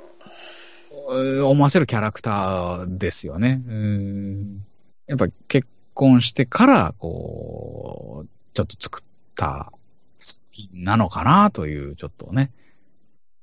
[1.08, 3.64] 思わせるキャラクターですよね。
[3.68, 4.66] うん
[5.08, 9.06] やっぱ結婚してから、こう、ちょっと作っ
[9.36, 9.72] た
[10.20, 12.52] 作品なのかなという、ちょっとね、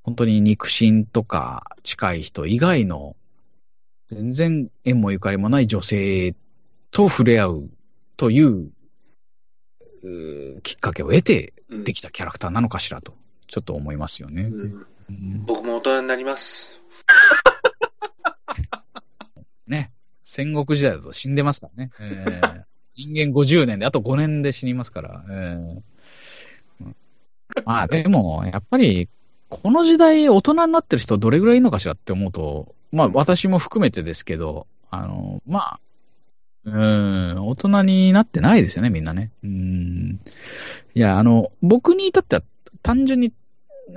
[0.02, 3.16] 本当に肉親とか近い人以外の、
[4.14, 6.34] 全然縁もゆかりもない女性
[6.90, 7.70] と触れ合う
[8.16, 8.70] という、
[10.62, 13.14] きっかけを得てうんできたキャラクターなのかしらと、
[13.46, 14.42] ちょっと思いますよね。
[14.42, 14.86] うんうん
[15.44, 16.80] 僕も大人になります。
[19.66, 19.92] ね、
[20.24, 21.90] 戦国時代だと死んでますからね。
[22.00, 22.62] えー
[22.96, 25.24] 人間50年で、あと5年で死にますから。
[25.28, 25.82] えー
[26.80, 26.96] うん
[27.64, 29.08] まあでも、やっぱり、
[29.62, 35.80] この時代大人になってる人どれぐらいいるのかしらって思うと、まあ私も含めてですけど、あの、まあ、
[36.64, 39.30] うん、大人になってないですよね、みんなね。
[39.42, 40.18] うん。
[40.94, 42.42] いや、あの、僕に至っては
[42.82, 43.32] 単純に、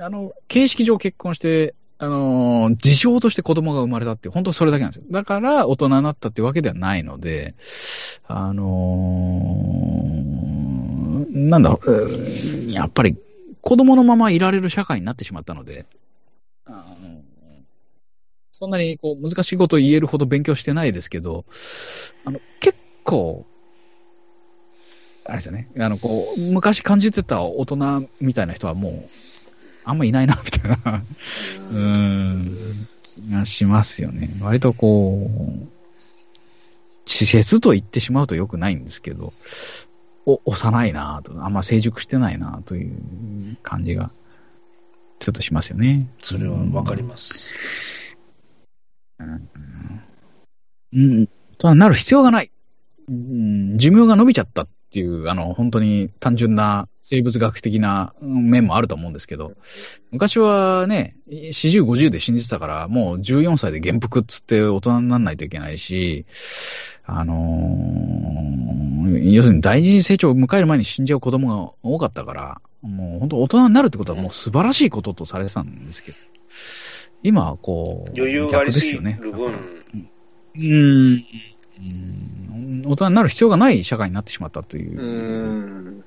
[0.00, 5.04] あの、形式上結婚して、あのー、事象として子供が生まれたって本当それだけなんですよ。
[5.10, 7.56] だから大人になったってわけではないので、
[8.28, 13.16] あのー、なんだろう、やっぱり
[13.68, 15.84] 子供のままいられる社会になってしまったので、
[16.64, 16.70] あ
[17.02, 17.20] の
[18.50, 21.44] そんなにこう難しいことを言えるほど勉強してないですけど、
[22.24, 23.44] あの結構、
[25.26, 29.08] あれですよね、あのこう昔感じてた大人みたいな人はもう、
[29.84, 31.02] あんまいないな、みたいな。
[31.72, 34.30] うん、気がしますよね。
[34.40, 35.68] 割とこう、
[37.04, 39.34] 稚拙と言ってしまうと良くないんですけど、
[40.28, 44.10] お、幼いなと、あんま成熟してないなという感じが、
[45.20, 46.06] ちょっとしますよね。
[46.18, 47.50] それはわかります。
[49.18, 49.48] うん。
[50.92, 52.50] うん、とはなる必要がない。
[53.08, 59.54] うん、寿命が伸びちゃったっていう、あの、本当に単純な生物学的なうん面もあると思うんですけど、
[60.10, 66.26] 昔はね、40、50で死んでたから、もう14歳で元服っつって大人にならないといけないし、
[67.06, 68.67] あのー
[69.16, 76.18] 要するに第二次成長を迎える前に死んじゃう子供が多かったから、もう本当大人になるってことはもう素晴らしいこととされてたんですけど、
[77.22, 79.82] 今はこう、余裕がありすぎ逆でする分、よね。
[80.54, 81.24] うーん。
[81.78, 82.82] うん。
[82.86, 85.00] 大人になる必要がない社会になってしまったという。
[85.00, 85.04] う、
[86.00, 86.04] ん。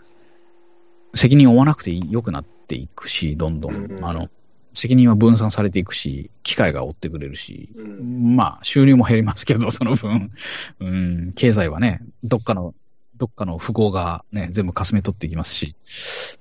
[1.14, 4.06] 責任を負わなくて良くなっていくし、どんどん、うん。
[4.06, 4.30] あの、
[4.74, 8.36] 責任は分散されていくし、機械が追ってくれるし、うん。
[8.36, 10.32] まあ、収入も減りますけど、その分、
[10.80, 12.74] うん、経済はね、どっかの、
[13.22, 15.76] どっかの富豪がね、全部かすめ取っていきますし、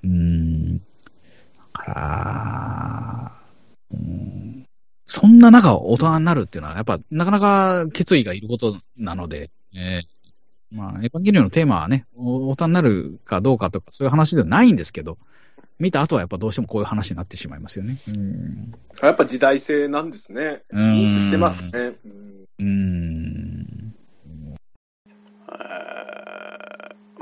[0.02, 0.82] うん、だ
[1.74, 3.32] から、
[3.92, 4.66] うん、
[5.06, 15.18] そんな中、大人になるっていうのは、やっぱ、なかなか決意がいることなので、えーまあ、エヴァンゲリオンのテーマはね、お大人になるかどうかとか、そういう話ではないんですけど、
[15.78, 17.98] 見た後はやっぱどうしてもこういう話になってしまいますよね。
[18.08, 18.72] うん。
[19.02, 20.62] やっぱ時代性なんですね。
[20.70, 21.70] うンクしてますね。
[21.74, 23.94] うんうん。
[25.50, 26.10] えー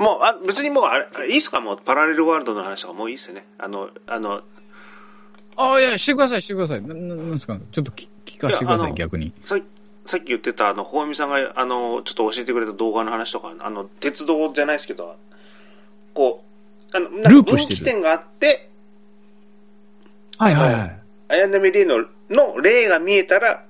[0.09, 1.61] もう、あ別にもうあれ、いいっすか？
[1.61, 3.45] もうパラレルワールドの話とかもういいっすよね。
[3.57, 4.41] あの、あの、
[5.57, 6.81] あいや、してください、してください。
[6.81, 7.57] なななんですか？
[7.71, 9.33] ちょっと聞聞かせてください、いやあの逆に。
[9.45, 9.57] さ
[10.05, 15.17] さっき言ってた、あの、ほうみさんが、あの、ちょっと教えてくれた動画の話とか、あの、鉄道じゃないですけど、
[16.15, 16.43] こ
[16.91, 18.69] う、あの、なんか分岐点があって、
[20.39, 20.99] はいはいはい。
[21.27, 23.65] 綾波レイの、の例が見えたら、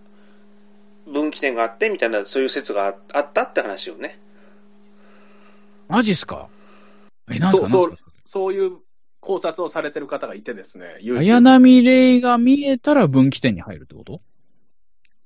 [1.08, 4.18] 分岐点があって、みたいな、そういう説がああったって話をね。
[5.90, 6.50] マジっすか？
[7.30, 8.78] え、なんすかそうそういう
[9.20, 14.22] 考察をされてる方がいてですね、綾波レイが見えたら分岐点に入るってこと？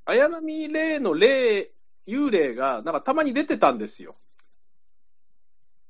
[0.06, 1.72] 綾波レイの霊、
[2.08, 4.16] 幽霊が、なんかたまに出てたんですよ。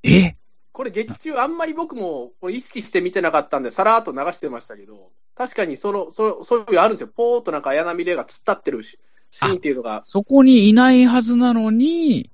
[0.04, 0.36] え？
[0.72, 7.10] これ劇中あんまり僕も意識して見てなかったんで、さらーっと流してましたけど、確かにその、そそういうのあるんですよ。
[7.16, 9.00] ポーっとなんか綾波レイが突っ立ってるし
[9.30, 12.32] シーンっていうのが、そこにいないはずなのに、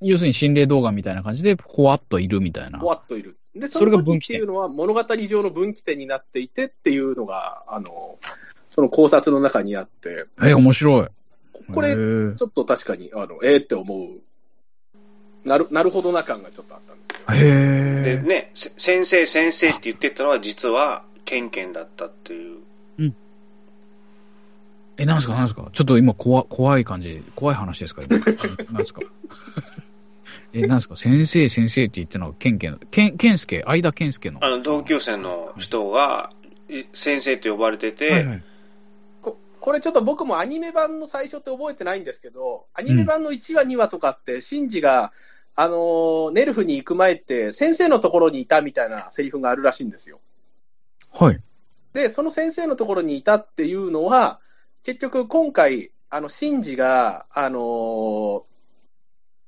[0.00, 2.86] 要するに心霊動画みたいな感じで、ほわっといるみたいなぽ。
[2.86, 3.36] わっといる。
[3.54, 8.18] で、そそれが分岐点っていうのは物語上の分岐点になっていてっていうのが、あの、
[8.68, 11.08] その考察の中にあって、え、面白い。
[11.72, 14.08] これちょっと確かに、あの、えーって思う。
[15.46, 17.50] なる、なるほどな感がちょっとあったんですよ。
[17.50, 22.60] へーでね、せ先生、先生って言ってたのは、実は、ケンケンだったっていう。
[25.00, 28.18] え、なんですか、なんですかちょっと今怖、怖い感じ、怖い話ですか今
[28.70, 29.00] なんですか
[30.52, 30.96] え、なんですか？
[30.96, 34.44] 先生、先生って言ってるのは、ケンケン、ケン、ケンスケ、相田健介の？
[34.44, 36.30] あの、同級生の人が、
[36.68, 38.44] い先生と呼ばれてて、はいはい。
[39.22, 45.12] ここれちょっと僕もアニメ版の最初って覚えてないんですけど、アニメ版の1話、2話とかって、シンジが、
[45.56, 50.20] あのーネルフに行く前って、先生のところにいたみたいなセリフがあるらしいんですよ。
[51.12, 51.40] はい。
[51.92, 54.40] で、その先生のところにいたっていうのは、
[54.84, 58.42] 結局今回、あの、シンジが、あのー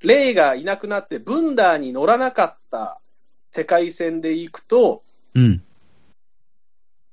[0.03, 3.01] レイがいなくなって、ブンダーに乗らなかった
[3.51, 5.03] 世界線で行くと、
[5.35, 5.63] うん。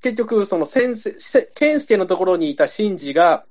[0.02, 3.46] 結局、その先生、せケンスケのところにいたシンジが、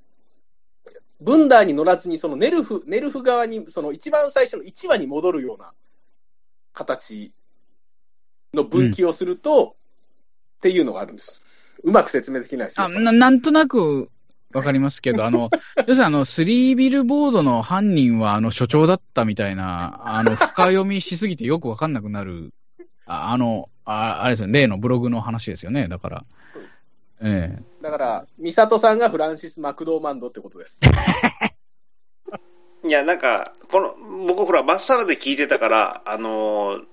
[1.20, 5.72] ブンダーに乗らずに、そのネルフ、ネルフ側に、その一番最初の1話に戻るような
[6.72, 7.32] 形
[8.54, 9.76] の分岐をすると、
[10.58, 11.40] っていうのがあるんです。
[11.82, 12.86] うまく説明できないですよ。
[12.86, 14.10] あななんとなく
[14.54, 22.54] わかりますけど、あの、要するにあの、スリービルボードの犯人はあの、所長だったみたいな、あの、深読みしすぎてよくわかんなくなる、
[23.04, 26.24] ああの、ああれですよね、例のブログの話ですよね、だから。
[26.54, 26.82] そうです
[27.20, 30.80] えだから、ミサトさんがフランシス・マクドーマンドってことです。
[32.86, 33.96] いや、なんか、この、
[34.26, 36.84] 僕ほら、まっさらで聞いてたから、あのー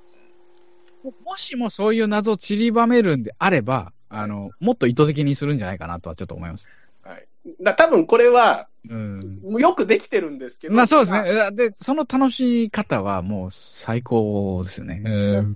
[1.06, 6.72] えもしもそういう謎を散りばめるんであれば、あの、もっと意図的にするんじゃないかなとはちょっと思います。
[7.46, 7.64] はい。
[7.64, 9.39] だ多分これは、うん。
[9.60, 10.74] よくできてるんですけど。
[10.74, 11.52] まあそうですね。
[11.52, 15.02] で、その楽しみ方はもう最高ですよね。
[15.06, 15.54] うん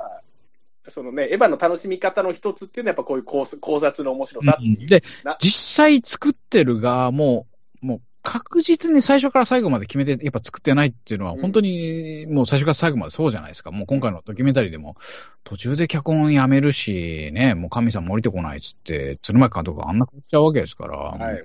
[0.90, 4.88] そのね、エヴァの楽しみ方の一つっていうのは、やっぱこういう考考察の面白さっていう。
[4.88, 7.46] でな、実際作ってる側も、
[7.82, 8.02] もう
[8.32, 13.72] 確実に最初から最後まで決めて、やっぱ作ってないっていうのは、うん本当にもう最初から最後までそうじゃないですか。
[13.72, 14.98] もう今回のドキュメンタリーでも、
[15.44, 21.42] 途中で脚本やめるし、ね、もう神様降りてこないっつって、鶴巻監督があんな顔しちゃうわけですから、はい、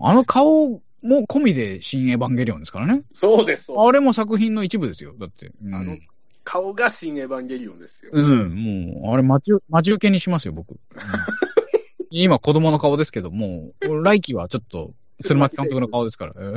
[0.00, 0.80] あの顔も
[1.28, 3.02] 込みで新エヴァンゲリオンですからね。
[3.12, 5.14] そうです、あれも作品の一部ですよ。
[5.20, 5.52] だって。
[5.62, 5.98] うんあの
[6.42, 8.10] 顔が新エヴァンゲリオンですよ。
[8.12, 10.72] うん、もう、あれ待ち、待ち受けにしますよ、僕。
[10.72, 10.78] うん
[12.10, 16.32] 今、子供の顔ですけど、もう、来期はちょっと、鶴巻監督の顔ですから。
[16.34, 16.54] う ん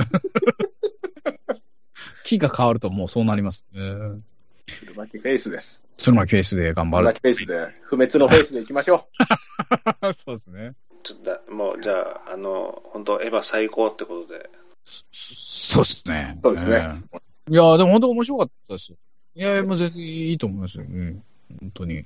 [2.23, 3.67] 木が変わるともうそうなります。
[3.73, 4.23] うん
[4.65, 5.85] 鶴巻フェイスです。
[5.97, 7.21] 鶴巻フェイスで頑張る鶴巻。
[7.21, 9.07] フェイスで、不滅のフェイスでいきましょ
[10.13, 10.73] そうですね。
[11.03, 14.49] ちょっとだ、もう、じゃあ、あの、本当エヴァ最高ってことで。
[14.85, 16.39] そそうですね。
[16.43, 16.75] そうですね
[17.13, 17.17] え
[17.49, 18.97] えいやーでも本当面白かったですよ。
[19.35, 20.85] いやいや、もう全然いいと思いますよ。
[20.85, 21.23] うん。
[21.59, 22.03] 本当に。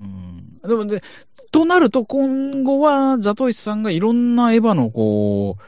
[0.00, 0.60] うん。
[0.68, 1.00] でもね、
[1.50, 5.62] となると、今後は、ザトイスさんがいろんなエヴァの、こう、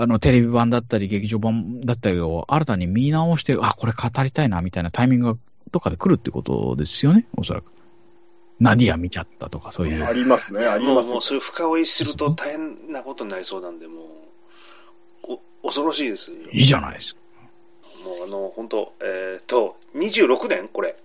[0.00, 5.38] あの、テレビ版だったり、劇場版だったりを新たに見直して、あ、これ語りたいな、みたいなタイミングが
[5.70, 7.72] どっかで来るってことですよね、おそらく。
[8.58, 10.04] ナディア見ちゃったとか、そういう。
[10.04, 14.02] ありますね、ありますもうもう、それ深追いすると大変なことになりそうなんで、も
[15.28, 16.36] う、お恐ろしいですよ。
[16.52, 17.20] いいじゃないですか。
[18.04, 20.96] もうあの、本当えっ、と、26年これ。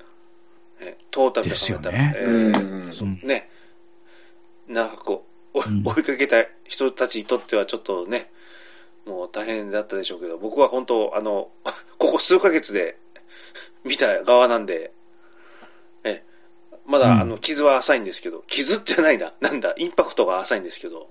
[0.86, 1.91] えトータルで考えたら。
[1.91, 2.15] ですよね。
[2.17, 2.89] えうん。
[2.91, 3.49] ーね。
[4.67, 5.23] 長くお
[5.55, 5.83] うん。
[5.86, 8.29] 追いかけた人たちにとってはちょっとね、
[9.05, 11.49] もう大変だったでしょうけど、僕は本当、あの、
[11.97, 12.97] ここ数ヶ月で
[13.86, 14.91] 見た側なんで、
[16.03, 16.23] え、
[16.86, 17.21] まだ、うん。
[17.21, 21.09] あの、傷は浅いんですけど、傷ってないな、なんだ、インパクトが浅いんですけど、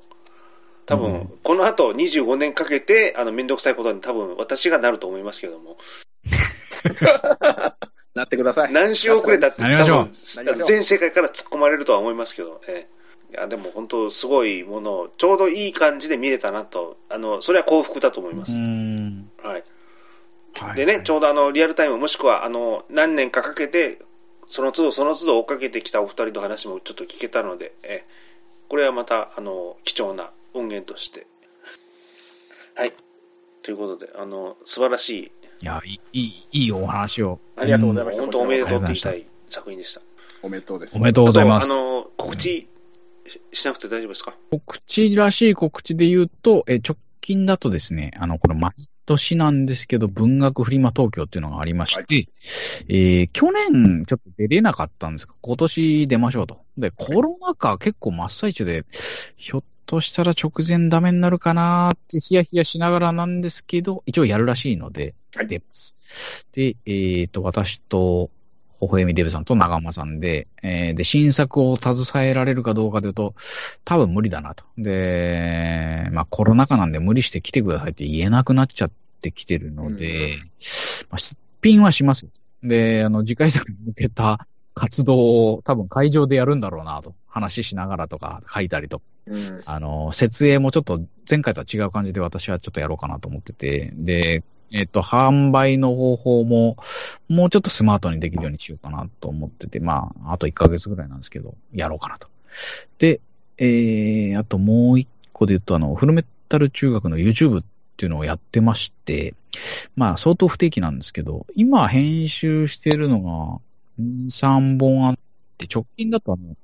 [0.86, 1.38] 多分、うん。
[1.42, 5.78] この後25年かけて、あの、めんどくさいことに多分私がなると思いますけども、
[8.14, 8.72] なってください。
[8.72, 12.94] 何週遅れたってなりましょう多り全世界から突っ込まれるとは思いますけど、ええ
[13.32, 18.58] いやでも本当すごいものをちょうどいい感じで見れたなと、あの、それは幸福だと思います。
[18.60, 19.28] ん。
[19.42, 19.64] はい。
[20.56, 23.98] はいでね、ちょうどあの、リアルタイムもしくはあの、何年かかけて、
[24.48, 28.24] その都度その都度追っかけてきたお二人の話もちょっと聞けたので、ええ
[28.68, 31.26] これはまた、あの、貴重な音源として。
[32.74, 32.92] はい。
[33.62, 35.32] ということで、あの、素晴らしい、
[35.64, 36.20] いや、いい、い
[36.52, 37.40] いいいお話を。
[37.56, 40.02] ありがとうございました本当おめでとうって言いたあい作品でした。
[40.42, 40.96] おめでとうです。
[40.98, 42.68] おめでとうございますあの、告知
[43.26, 44.34] ししなくて大丈夫ですか？
[44.50, 48.72] 告知らしい告知で言うと、え直近だとですね、あの、これ毎
[49.06, 52.28] 年なんですけど、文学フリマ東京っていうのがありまして、
[52.88, 56.58] えー去年ちょっと出れなかったんですが、今年出ましょうと。
[56.76, 58.84] で、コロナ禍結構真っ最中で、
[59.38, 66.47] ひょっとしたら直前ダメになるかなーってヒヤヒヤしながらなんですけど、一応やるらしいので、はい出ます。
[66.53, 68.30] で、えっ、と、私と、
[68.80, 73.35] 微笑みデブさんと長間さんで、えーで、新作を携えられるかどうかというと、
[73.85, 74.64] 多分無理だなと。
[74.76, 78.91] で、まあコロナ禍なんで無理して来てくださいって言えなくなっちゃっ
[79.22, 80.39] てきてるので、
[81.09, 82.30] まあ、出品はしますよ。
[82.62, 85.16] で、あの、次回作に向けた活動
[85.53, 87.14] を多分会場でやるんだろうなと。
[87.26, 89.05] 話しながらとか書いたりとか。
[89.26, 89.61] うん。
[89.64, 96.76] あの、設営もちょっと前回とは違う感じで私はちょっとやろうかなと思ってて、で、えっ、と、販売の方法も、
[97.28, 102.26] もうちょっとスマートにできるようにしようかなと思ってて、まあ、あと1ヶ月ぐらいなんですけど、やろうかなと。
[102.98, 103.20] で、
[103.56, 107.64] えー、あともう一個で言うと、あの、フルメタル中学の YouTube っ
[107.96, 109.34] ていうのをやってまして、
[109.94, 113.60] まあ、相当不定期なんですけど、今編集してるのが、
[114.02, 115.16] 2、3本あっ
[115.56, 116.56] て、直近だとあの、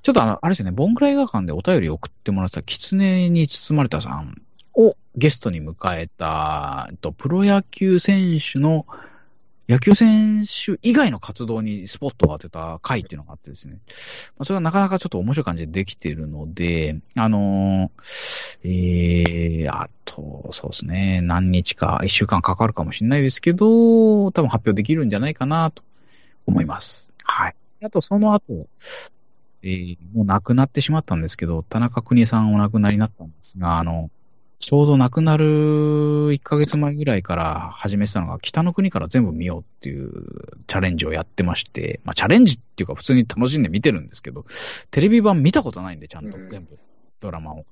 [0.00, 4.40] ちょっとあの、あれですね、ボンクラ映画館でお便り送ってもらってた、狐に包まれたさん
[5.16, 8.86] ゲストに迎えた、えっと、プロ野球選手の、
[9.68, 13.74] 野球選手以外の活動にスポットを当てた回っていうのがあってですね。
[14.36, 25.84] まあ、それがなかなかちょっと面白い感じでできているので、あのーえー、あと、そうですね、何日か、一週間かかるかもしれないですけど、多分発表できるんじゃないかなと
[26.46, 27.12] 思います。
[27.22, 27.54] はい。
[27.82, 28.66] あと、その後、
[29.62, 34.10] えーもう亡くなってしまったんですけど、田中邦衛さんお亡くなりになったんですが、あの、
[34.60, 40.12] ちょうど亡くなる1ヶ月前ぐらいから始めてたのが、北の国から全部見ようっていう
[40.66, 44.44] チャレンジをやってまして、まあチャレンジっていうか普通に楽しんで見てるんですけど、
[44.90, 46.78] テレビ版見たことないんで、ちゃんとうん全部、
[47.20, 47.64] ドラマを。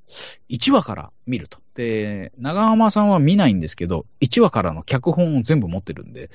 [0.49, 1.59] 1話から見ると。
[1.75, 6.31] で、長浜さんは見ないんですけど、1話からの脚本を全部持ってるんで、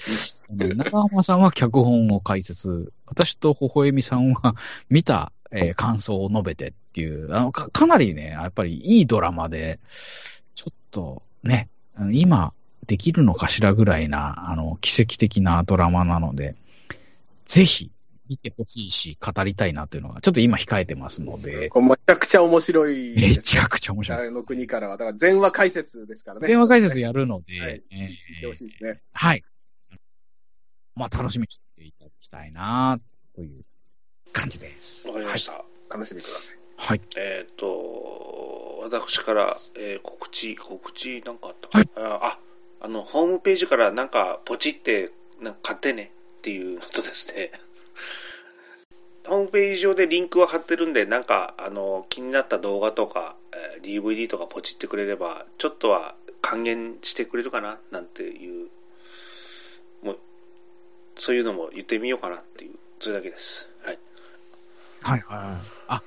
[0.51, 4.55] あの長浜さんは脚本を解説、私と微笑みさんは
[4.89, 9.80] 見た、えー感想を述べてっていう、あのかかなりね、やっぱりいいドラマで、
[10.94, 11.70] とね、
[12.14, 12.53] 今
[12.88, 16.56] できるのかしらぐらいな、あの、奇跡的なドラマなので、
[17.45, 17.91] ぜひ
[18.30, 23.38] 見てほしいし、語りたいなというのが、ちょっと今控えてますので、めちゃくちゃ面白いです。
[23.40, 24.98] めちゃくちゃ面白いの国からは。
[24.98, 26.48] だから全話解説ですからね。
[26.48, 29.02] 電話解説やるので、はいえー聞いてほしいですね。
[29.14, 29.44] はい。
[30.95, 32.99] まあ、楽しみにしていただきたいな、
[33.36, 33.64] という
[34.32, 35.07] 感じです。
[35.07, 35.64] わかりました。
[35.90, 36.57] 楽しみください。
[36.78, 37.02] はい。
[37.18, 38.32] えっ、と、
[38.84, 41.77] 私から、えー告知、告知なんかあったか？
[41.77, 42.39] はいな、あ、
[42.81, 45.11] あの、ホームページからなんかポチって、
[45.41, 47.51] なんか買ってねっていうのとですね、
[49.26, 57.80] ホームページ上でリンクは貼ってるんで、なんか、あの、気になった動画とか、えー DVD とかポチってくれれば、ちょっとは還元してくれるかな？
[57.91, 58.69] なんていう、
[60.01, 60.19] もう、
[61.15, 63.69] そういうのも言ってみようかなっていう、それだけです。
[63.84, 63.99] はい。
[65.01, 65.55] はいはいはい。
[65.88, 66.03] あ、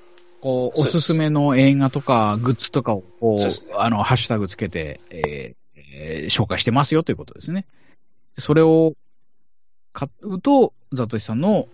[0.46, 1.00] こう、おす。
[1.00, 3.72] すすめの映画とか、グッズとかを、こそうですね。
[3.72, 7.66] う、あの、ハッシュタグつけて、えーえー紹介してますよということですね。
[8.38, 8.94] それを、
[9.92, 11.66] 買うと、ザトシさんの、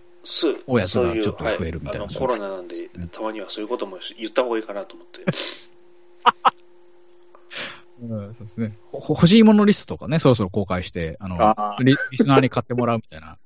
[0.65, 2.05] おやつがちょっと増えるみたいな。
[2.05, 2.09] はい。
[2.09, 5.31] あのコロナなんでうん、たまにはそういうことも言った方がいいかなと思って。
[8.01, 8.75] そうですね。
[8.91, 11.83] ほ欲しいものリストとかね、そろそろ公開して、あの、あー。
[11.83, 13.37] リリスナーに買ってもらうみたいな、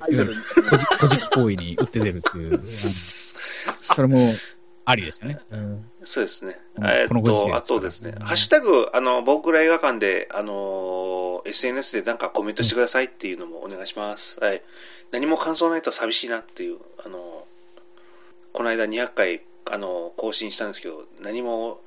[0.00, 4.34] アイドルみたいなこじこじき行為に打って出るっていう、 それも
[4.86, 5.40] ありですよね。
[6.04, 6.58] そうですね。
[6.76, 6.86] うん。
[6.86, 14.40] えーっと、あとですね、うんハッシュタグ、あの、僕ら映画館で、あのー SNS でなんかコメントしてくださいっていうのもお願いします。
[14.40, 14.62] はい。
[15.12, 17.20] 何も感想ないと寂しいなっていう、あのー
[18.52, 21.80] この間200回、あのー更新したんですけど、何も、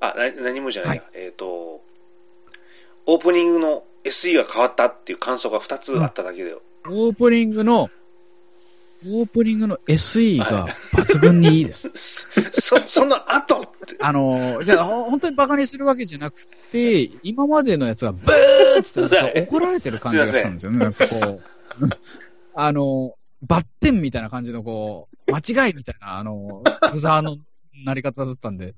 [0.00, 1.80] あ、な何もじゃないや、えーっと、
[3.06, 7.90] オープニングの SE が変わったっていう感想が2つあっただけで、オープニングの、
[9.06, 11.90] オープニングの SE が抜群にいいです。
[12.52, 20.78] そ、その後って、あの、じゃあ、ほ本当にバカにするわけじゃなくて、今までのやつがブーッってなんか怒られてる感じがしたんですよね。
[20.78, 21.42] なんかこう、
[22.54, 26.62] あの、バッテンみたいな感じのこう、間違いみたいな、あの、
[26.92, 27.36] ブザーの
[27.84, 28.74] なり方だったんで、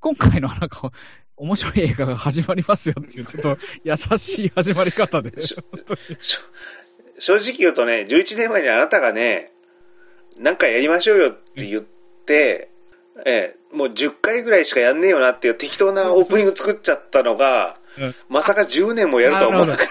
[0.00, 0.90] 今回のなんか、
[1.36, 5.32] 面白い映画が始まりますよっていう、ちょっと優しい始まり方で、
[7.22, 9.52] 正直言うとね、11年前にあなたがね、
[10.40, 12.68] なんかやりましょうよって言って、
[13.24, 19.86] ええ、もう10回ぐらいしかやんねえよなっていう適当なオープニング作っちゃったのが、うんまさか10年もやるとは思わなかっ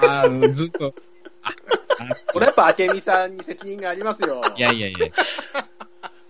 [0.00, 0.22] た。
[0.22, 0.94] あのずっと、
[1.42, 1.50] あ
[1.98, 4.40] あ これやっぱ明美さんに責任がありますよ。
[4.56, 5.08] いやいやいや。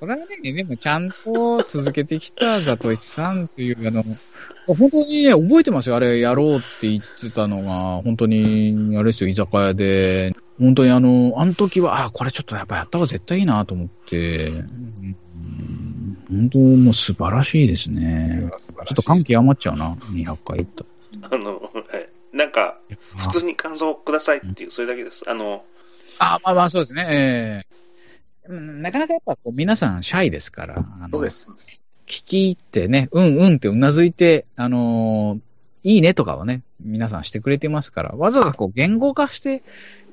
[0.00, 4.02] それはね、でもちゃんと続けてきたザトイチさんっていう、あの、
[4.66, 5.96] 本当にね、覚えてますよ。
[5.96, 15.16] あれやろうって言ってたのが、本当に、あれですよ、居酒屋で、本当にあの、あの時は、あ、これちょっとやっぱやった方が絶対いいなと思って、うん
[16.30, 18.50] 本当もう素晴らしいですね。
[18.58, 20.84] ちょっと感極まっちゃうな、200回行った。
[21.34, 21.60] あの、は
[21.98, 22.78] いなんか、
[23.18, 25.28] 普通に感想くださいっていう、それだけです。
[25.28, 25.64] あの、
[26.18, 27.06] あ、まあまあそうですね。
[27.10, 27.72] ええ
[28.48, 30.84] うんなかなかやっぱこう皆さんシャイですから。
[31.12, 31.80] そうです。
[32.06, 35.40] 聞き入ってね、うんうんってうなずいて、あのー
[35.84, 39.62] いいねとかはね、皆さんしてくれてますから、わざわざこう言語化して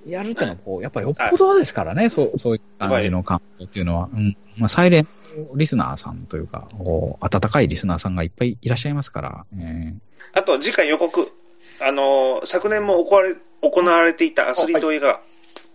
[0.08, 4.10] やるっていうのはこう、やっぱよっぽどですからね、そう、そういう感じの感想っていうのは。
[4.12, 4.38] うん。
[4.58, 5.12] まあ、サイレント
[5.56, 9.94] リスナーさんというか、こう、温かいリスナーさんがいっぱいいらっしゃいますから、え
[10.34, 11.32] あと次回予告、
[11.80, 15.22] あの、昨年も行われ行われていたアスリート映画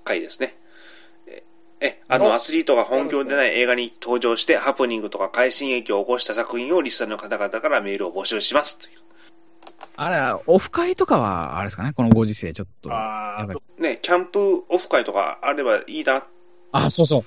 [0.05, 0.57] 会ですね。
[1.85, 8.98] え、えあの、おアスリートが本業でない映画に登場して、ハプニングとか快進撃を起こした作品をリスナーの方々からメールを募集しますという。
[9.97, 12.90] あれ、オフ会とかは、あれですかね、このご時世、ちょっと。
[12.90, 16.27] あやばいーね、キャンプオフ会とかあればいいな。
[16.73, 17.24] あ、そうそう。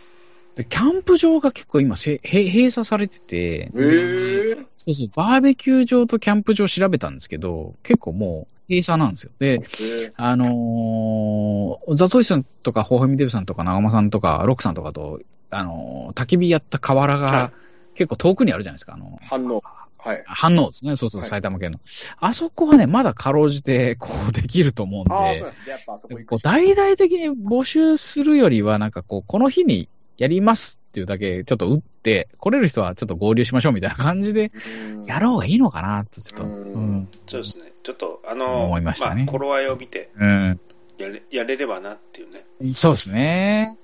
[0.57, 9.31] で、キャンプ場が結構今せ、へ閉鎖されてて、へーそうそう、バーベキュー場とキャンプ場調べたんですけど、結構もう閉鎖なんですよ。
[9.37, 15.21] で、へーあのーザトイさんとか、ホーヘミデブさんとか、長間さんとか、ロックさんとかと、
[15.51, 17.51] あのー焚き火やった河原はが
[17.93, 18.95] 結構遠くにあるじゃないですか。
[18.95, 19.61] あの、反応。
[19.99, 20.23] はい。
[20.25, 20.95] 反応ですね。
[20.95, 21.79] そうそう、はい埼玉県の。
[22.19, 25.13] あそこはね、まだかろうじて、こう、できると思うんで。
[25.13, 25.71] ああ、そうなんですね。
[25.71, 34.51] やっぱあそこ行くこう大々的に募集するよりは、なんかこう、この日にやりますっていうだけ、ちょっと打って、来れる人はちょっと合流しましょうみたいな感じで、
[34.91, 37.09] うんやろうがいいのかなと、ちょっと、ううんん。
[37.27, 37.71] そうですね。
[37.83, 40.59] ちょっと、あの、思いましたねあ、頃合いを見てうん。
[40.97, 42.73] やれ、やれればなっていうね。
[42.73, 43.77] そうですね。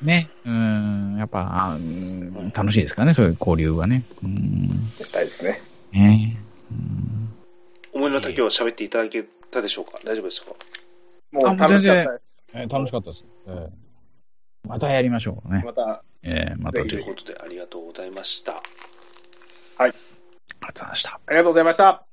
[0.00, 0.30] ね。
[0.46, 1.16] うん。
[1.18, 4.04] やっぱ、あうん楽しいですかね、そういう交流はね。
[4.22, 4.90] うん。
[5.02, 5.60] したいですね。
[5.92, 6.36] ね。
[6.70, 7.34] うん
[7.92, 9.98] 思いの丈を喋っていただけたでしょうか？
[10.04, 10.52] 大丈夫ですか？
[11.32, 12.42] もうあもう楽しかったです。
[12.54, 13.24] えー楽しかったです。
[13.48, 13.68] えー
[14.66, 15.62] またやりましょうね。
[15.64, 18.62] また、えーまたということで、ありがとうございました。
[19.78, 21.20] ありがとうございました。
[21.26, 22.09] ありがとうございました。